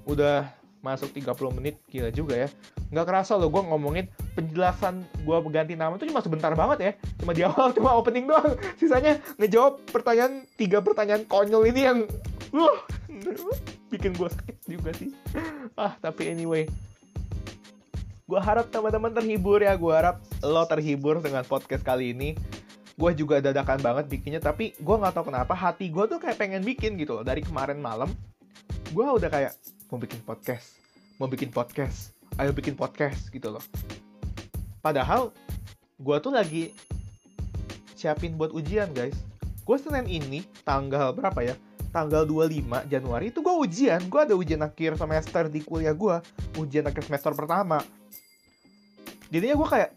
Udah 0.05 0.53
masuk 0.85 1.13
30 1.13 1.57
menit 1.57 1.81
gila 1.89 2.13
juga 2.13 2.45
ya. 2.45 2.47
Nggak 2.93 3.05
kerasa 3.09 3.41
loh 3.41 3.49
gue 3.49 3.63
ngomongin 3.65 4.05
penjelasan 4.37 5.01
gue 5.25 5.37
ganti 5.49 5.73
nama 5.73 5.97
itu 5.97 6.05
cuma 6.05 6.21
sebentar 6.21 6.53
banget 6.53 6.77
ya. 6.77 6.91
Cuma 7.17 7.33
di 7.33 7.41
awal 7.41 7.73
cuma 7.77 7.97
opening 7.97 8.29
doang. 8.29 8.53
Sisanya 8.77 9.17
ngejawab 9.41 9.81
pertanyaan 9.89 10.45
tiga 10.61 10.77
pertanyaan 10.85 11.25
konyol 11.25 11.65
ini 11.73 11.81
yang 11.89 12.05
bikin 13.91 14.11
gue 14.15 14.29
sakit 14.29 14.57
juga 14.67 14.91
sih. 14.95 15.11
Ah 15.79 15.95
tapi 15.99 16.31
anyway. 16.31 16.67
Gue 18.27 18.39
harap 18.39 18.71
teman-teman 18.71 19.11
terhibur 19.11 19.59
ya. 19.59 19.75
Gue 19.75 19.91
harap 19.91 20.23
lo 20.43 20.63
terhibur 20.67 21.19
dengan 21.19 21.43
podcast 21.47 21.83
kali 21.83 22.15
ini. 22.15 22.35
Gue 22.95 23.15
juga 23.15 23.39
dadakan 23.39 23.79
banget 23.81 24.05
bikinnya 24.11 24.43
tapi 24.43 24.75
gue 24.75 24.95
nggak 24.95 25.15
tahu 25.15 25.31
kenapa 25.31 25.55
hati 25.55 25.89
gue 25.89 26.03
tuh 26.07 26.19
kayak 26.19 26.37
pengen 26.37 26.63
bikin 26.63 26.99
gitu 26.99 27.19
loh. 27.19 27.23
Dari 27.23 27.43
kemarin 27.43 27.79
malam 27.79 28.11
gue 28.91 29.05
udah 29.07 29.31
kayak 29.31 29.55
mau 29.87 29.95
bikin 29.95 30.19
podcast 30.27 30.75
mau 31.15 31.31
bikin 31.31 31.47
podcast 31.47 32.11
ayo 32.39 32.51
bikin 32.51 32.75
podcast 32.75 33.31
gitu 33.31 33.53
loh. 33.53 33.63
Padahal 34.83 35.31
gue 36.01 36.17
tuh 36.19 36.33
lagi 36.33 36.75
siapin 37.95 38.35
buat 38.35 38.51
ujian 38.51 38.91
guys. 38.91 39.15
Gue 39.63 39.77
senin 39.77 40.09
ini 40.09 40.43
tanggal 40.65 41.13
berapa 41.15 41.39
ya 41.45 41.55
tanggal 41.91 42.23
25 42.23 42.87
Januari 42.87 43.29
itu 43.29 43.43
gue 43.43 43.55
ujian. 43.67 44.01
Gue 44.07 44.23
ada 44.23 44.33
ujian 44.33 44.63
akhir 44.63 44.95
semester 44.95 45.51
di 45.51 45.59
kuliah 45.61 45.93
gue 45.93 46.15
ujian 46.57 46.87
akhir 46.87 47.05
semester 47.05 47.35
pertama. 47.35 47.83
Jadinya 49.27 49.55
gue 49.59 49.67
kayak 49.67 49.91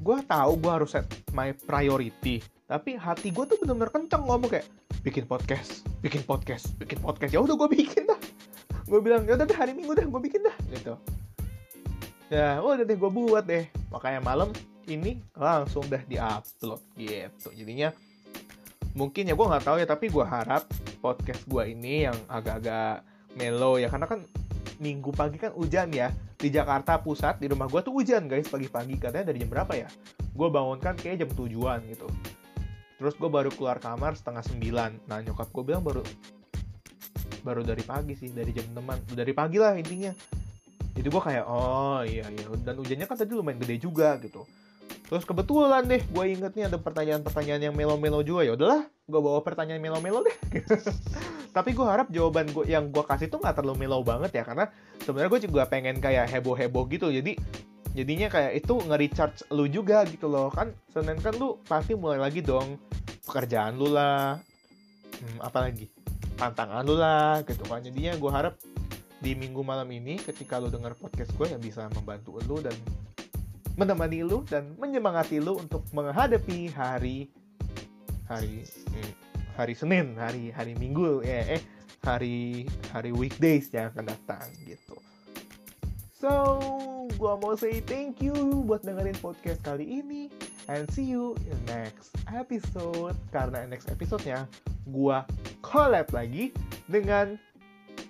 gue 0.00 0.18
tahu 0.24 0.52
gue 0.56 0.72
harus 0.72 0.90
set 0.90 1.06
my 1.36 1.52
priority. 1.52 2.40
Tapi 2.66 2.98
hati 2.98 3.30
gue 3.30 3.44
tuh 3.46 3.60
bener-bener 3.62 3.92
kenceng 3.92 4.26
ngomong 4.26 4.50
kayak 4.50 4.66
bikin 5.06 5.22
podcast 5.22 5.86
bikin 6.02 6.24
podcast 6.24 6.74
bikin 6.80 6.98
podcast. 6.98 7.30
Ya 7.30 7.40
udah 7.44 7.54
gue 7.54 7.68
bikin 7.70 8.08
dah. 8.08 8.20
Gue 8.88 8.98
bilang 9.04 9.22
ya 9.28 9.36
udah 9.38 9.46
deh 9.46 9.58
hari 9.58 9.76
minggu 9.76 9.92
deh 9.94 10.06
gue 10.08 10.20
bikin 10.24 10.42
dah 10.42 10.56
gitu. 10.72 10.94
Ya 12.32 12.58
udah 12.58 12.82
deh 12.82 12.96
gue 12.96 13.10
buat 13.12 13.44
deh. 13.46 13.68
Makanya 13.92 14.20
malam 14.24 14.50
ini 14.86 15.18
langsung 15.34 15.86
dah 15.86 16.02
diupload 16.06 16.82
gitu. 16.98 17.48
Jadinya 17.54 17.90
mungkin 18.96 19.28
ya 19.28 19.36
gue 19.36 19.46
nggak 19.46 19.64
tahu 19.68 19.76
ya 19.76 19.86
tapi 19.86 20.08
gue 20.08 20.24
harap 20.24 20.64
podcast 21.04 21.44
gue 21.44 21.62
ini 21.68 22.08
yang 22.08 22.16
agak-agak 22.26 23.04
mellow 23.36 23.76
ya 23.76 23.92
karena 23.92 24.08
kan 24.08 24.24
minggu 24.80 25.12
pagi 25.12 25.36
kan 25.36 25.52
hujan 25.52 25.92
ya. 25.92 26.12
Di 26.36 26.52
Jakarta 26.52 27.00
pusat 27.00 27.40
di 27.40 27.48
rumah 27.48 27.64
gue 27.64 27.80
tuh 27.80 27.92
hujan 27.96 28.28
guys 28.28 28.48
pagi-pagi. 28.48 29.00
Katanya 29.00 29.32
dari 29.32 29.40
jam 29.40 29.48
berapa 29.52 29.72
ya? 29.72 29.88
Gue 30.36 30.48
bangun 30.52 30.80
kan 30.80 30.96
kayak 30.96 31.24
jam 31.24 31.30
tujuan 31.32 31.80
gitu. 31.88 32.08
Terus 32.96 33.14
gue 33.16 33.28
baru 33.28 33.52
keluar 33.52 33.80
kamar 33.80 34.16
setengah 34.16 34.44
sembilan. 34.44 35.08
Nah 35.08 35.20
nyokap 35.24 35.48
gue 35.52 35.64
bilang 35.64 35.84
baru 35.84 36.04
baru 37.40 37.62
dari 37.62 37.84
pagi 37.84 38.16
sih 38.16 38.32
dari 38.32 38.52
jam 38.52 38.68
teman. 38.72 39.00
Dari 39.12 39.32
pagi 39.32 39.56
lah 39.56 39.76
intinya. 39.76 40.12
Jadi 40.96 41.08
gue 41.08 41.22
kayak 41.24 41.44
oh 41.48 42.00
iya 42.04 42.28
iya. 42.28 42.44
Dan 42.60 42.80
hujannya 42.80 43.04
kan 43.08 43.16
tadi 43.16 43.32
lumayan 43.32 43.60
gede 43.60 43.76
juga 43.80 44.16
gitu 44.20 44.44
terus 45.06 45.22
kebetulan 45.22 45.86
deh 45.86 46.02
gue 46.02 46.24
inget 46.26 46.52
nih 46.58 46.66
ada 46.66 46.78
pertanyaan-pertanyaan 46.82 47.70
yang 47.70 47.74
melo-melo 47.74 48.20
juga. 48.26 48.42
Ya 48.42 48.58
udahlah 48.58 48.86
gue 48.86 49.20
bawa 49.22 49.40
pertanyaan 49.46 49.78
melo-melo 49.78 50.26
deh. 50.26 50.36
Tapi 51.56 51.70
gue 51.72 51.86
harap 51.86 52.10
jawaban 52.10 52.50
gue 52.50 52.66
yang 52.66 52.90
gue 52.90 53.04
kasih 53.06 53.30
tuh 53.30 53.38
nggak 53.38 53.62
terlalu 53.62 53.86
melo 53.86 54.02
banget 54.02 54.42
ya 54.42 54.42
karena 54.42 54.66
sebenarnya 55.06 55.30
gue 55.30 55.40
juga 55.46 55.62
pengen 55.70 56.02
kayak 56.02 56.26
heboh-heboh 56.30 56.84
gitu. 56.90 57.08
Jadi 57.14 57.38
jadinya 57.96 58.28
kayak 58.28 58.52
itu 58.60 58.74
nge-recharge 58.76 59.40
lu 59.54 59.64
juga 59.70 60.02
gitu 60.10 60.26
loh. 60.26 60.50
Kan 60.50 60.74
Senin 60.90 61.22
kan 61.22 61.38
lu 61.38 61.56
pasti 61.64 61.94
mulai 61.94 62.18
lagi 62.18 62.42
dong 62.42 62.76
pekerjaan 63.24 63.78
lu 63.78 63.90
lah 63.94 64.42
hmm, 65.22 65.38
apalagi 65.40 65.86
tantangan 66.34 66.82
lu 66.82 66.98
lah 66.98 67.46
gitu 67.46 67.62
kan. 67.64 67.80
Jadinya 67.80 68.18
gue 68.18 68.30
harap 68.34 68.54
di 69.22 69.32
minggu 69.32 69.64
malam 69.64 69.88
ini 69.88 70.20
ketika 70.20 70.60
lu 70.60 70.68
denger 70.68 70.92
podcast 70.98 71.32
gue 71.32 71.46
yang 71.48 71.62
bisa 71.62 71.88
membantu 71.88 72.36
lu 72.44 72.60
dan 72.60 72.76
menemani 73.76 74.24
lu 74.24 74.42
dan 74.48 74.74
menyemangati 74.80 75.38
lu 75.38 75.60
untuk 75.60 75.84
menghadapi 75.92 76.72
hari 76.72 77.28
hari 78.26 78.64
eh, 78.96 79.12
hari 79.54 79.74
Senin 79.76 80.16
hari 80.16 80.50
hari 80.50 80.72
Minggu 80.76 81.22
ya 81.22 81.60
eh 81.60 81.62
hari 82.02 82.64
hari 82.90 83.12
weekdays 83.12 83.68
yang 83.70 83.92
akan 83.92 84.10
datang 84.10 84.48
gitu 84.64 84.96
so 86.16 86.58
gue 87.16 87.32
mau 87.40 87.54
say 87.54 87.78
thank 87.84 88.24
you 88.24 88.34
buat 88.64 88.80
dengerin 88.82 89.16
podcast 89.20 89.60
kali 89.62 90.02
ini 90.02 90.32
and 90.72 90.88
see 90.90 91.06
you 91.06 91.36
in 91.46 91.58
next 91.68 92.16
episode 92.32 93.14
karena 93.30 93.68
next 93.68 93.86
episode-nya 93.92 94.48
gue 94.90 95.18
collab 95.62 96.08
lagi 96.10 96.50
dengan 96.90 97.38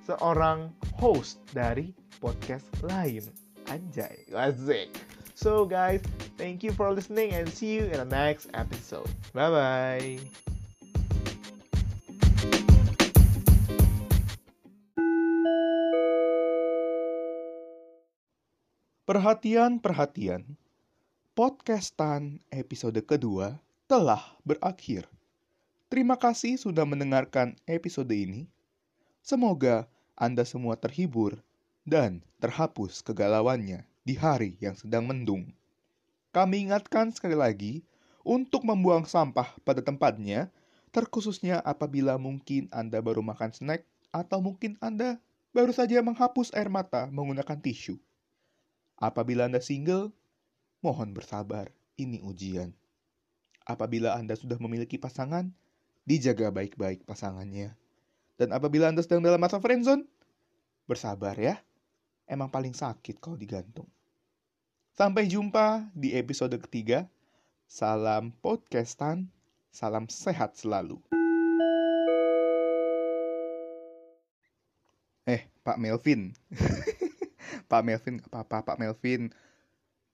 seorang 0.06 0.70
host 0.96 1.42
dari 1.50 1.90
podcast 2.22 2.70
lain. 2.86 3.26
Anjay, 3.66 4.30
asik. 4.30 5.15
So 5.36 5.68
guys, 5.68 6.00
thank 6.40 6.64
you 6.64 6.72
for 6.72 6.88
listening 6.96 7.36
and 7.36 7.44
see 7.52 7.76
you 7.76 7.92
in 7.92 8.00
the 8.00 8.08
next 8.08 8.48
episode. 8.56 9.04
Bye-bye. 9.36 10.16
Perhatian, 19.04 19.84
perhatian. 19.84 20.56
Podcastan 21.36 22.40
episode 22.48 22.96
kedua 23.04 23.60
telah 23.84 24.24
berakhir. 24.40 25.04
Terima 25.92 26.16
kasih 26.16 26.56
sudah 26.56 26.88
mendengarkan 26.88 27.60
episode 27.68 28.08
ini. 28.08 28.48
Semoga 29.20 29.84
Anda 30.16 30.48
semua 30.48 30.80
terhibur 30.80 31.36
dan 31.84 32.24
terhapus 32.40 33.04
kegalauannya 33.04 33.84
di 34.06 34.14
hari 34.14 34.54
yang 34.62 34.78
sedang 34.78 35.10
mendung. 35.10 35.50
Kami 36.30 36.70
ingatkan 36.70 37.10
sekali 37.10 37.34
lagi 37.34 37.82
untuk 38.22 38.62
membuang 38.62 39.02
sampah 39.02 39.58
pada 39.66 39.82
tempatnya, 39.82 40.46
terkhususnya 40.94 41.58
apabila 41.66 42.14
mungkin 42.14 42.70
Anda 42.70 43.02
baru 43.02 43.26
makan 43.26 43.50
snack 43.50 43.82
atau 44.14 44.38
mungkin 44.38 44.78
Anda 44.78 45.18
baru 45.50 45.74
saja 45.74 45.98
menghapus 46.06 46.54
air 46.54 46.70
mata 46.70 47.10
menggunakan 47.10 47.58
tisu. 47.58 47.98
Apabila 48.94 49.50
Anda 49.50 49.58
single, 49.58 50.14
mohon 50.86 51.10
bersabar, 51.10 51.74
ini 51.98 52.22
ujian. 52.22 52.70
Apabila 53.66 54.14
Anda 54.14 54.38
sudah 54.38 54.56
memiliki 54.62 55.02
pasangan, 55.02 55.50
dijaga 56.06 56.54
baik-baik 56.54 57.02
pasangannya. 57.02 57.74
Dan 58.38 58.54
apabila 58.54 58.86
Anda 58.86 59.02
sedang 59.02 59.26
dalam 59.26 59.42
masa 59.42 59.58
friendzone, 59.58 60.06
bersabar 60.86 61.34
ya. 61.34 61.58
Emang 62.30 62.46
paling 62.52 62.74
sakit 62.74 63.18
kalau 63.18 63.34
digantung. 63.34 63.90
Sampai 64.96 65.28
jumpa 65.28 65.92
di 65.92 66.16
episode 66.16 66.56
ketiga. 66.56 67.04
Salam 67.68 68.32
podcastan, 68.40 69.28
salam 69.68 70.08
sehat 70.08 70.56
selalu. 70.56 70.96
Eh, 75.28 75.52
Pak 75.60 75.76
Melvin. 75.76 76.32
Pak 77.68 77.82
Melvin, 77.84 78.24
apa-apa 78.24 78.72
Pak 78.72 78.80
Melvin. 78.80 79.28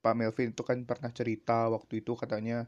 Pak 0.03 0.19
Melvin 0.19 0.51
itu 0.51 0.67
kan 0.67 0.83
pernah 0.83 1.15
cerita 1.15 1.71
waktu 1.71 2.03
itu 2.03 2.19
katanya 2.19 2.67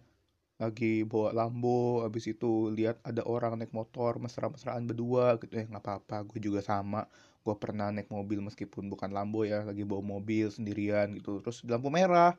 lagi 0.55 1.03
bawa 1.03 1.35
Lambo 1.35 2.07
habis 2.07 2.31
itu 2.31 2.71
lihat 2.71 3.03
ada 3.03 3.27
orang 3.27 3.59
naik 3.59 3.75
motor 3.75 4.23
mesra-mesraan 4.23 4.87
berdua 4.87 5.35
gitu. 5.43 5.59
Ya 5.59 5.67
nggak 5.67 5.83
apa-apa 5.83 6.17
gue 6.31 6.39
juga 6.39 6.63
sama. 6.63 7.11
Gue 7.43 7.55
pernah 7.59 7.91
naik 7.91 8.09
mobil 8.09 8.39
meskipun 8.39 8.87
bukan 8.87 9.11
Lambo 9.11 9.43
ya 9.43 9.67
lagi 9.67 9.83
bawa 9.83 10.03
mobil 10.03 10.47
sendirian 10.55 11.11
gitu. 11.19 11.43
Terus 11.43 11.67
di 11.67 11.71
lampu 11.75 11.91
merah. 11.91 12.39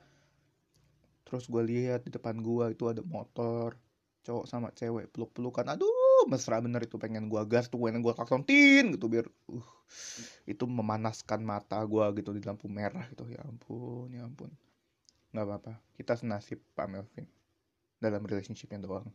Terus 1.27 1.49
gue 1.51 1.63
lihat 1.65 2.07
di 2.07 2.11
depan 2.15 2.39
gue 2.39 2.71
itu 2.71 2.87
ada 2.87 3.03
motor 3.03 3.75
cowok 4.25 4.45
sama 4.47 4.71
cewek 4.71 5.11
peluk-pelukan. 5.11 5.67
Aduh 5.75 6.25
mesra 6.31 6.57
bener 6.63 6.87
itu 6.87 6.95
pengen 6.95 7.27
gue 7.27 7.41
gas 7.51 7.67
tuh 7.67 7.77
pengen 7.83 8.01
gue 8.01 8.13
klaksontin 8.15 8.95
gitu 8.97 9.05
biar 9.11 9.27
uh, 9.51 9.67
itu 10.49 10.65
memanaskan 10.65 11.45
mata 11.45 11.77
gue 11.85 12.05
gitu 12.23 12.31
di 12.31 12.41
lampu 12.47 12.71
merah 12.71 13.03
gitu. 13.11 13.27
Ya 13.27 13.43
ampun 13.43 14.07
ya 14.15 14.23
ampun. 14.23 14.49
Nggak 15.35 15.45
apa-apa 15.51 15.73
kita 15.99 16.15
senasib 16.15 16.63
Pak 16.73 16.87
Melvin 16.87 17.34
dalam 18.05 18.21
relationshipnya 18.21 18.85
doang 18.85 19.09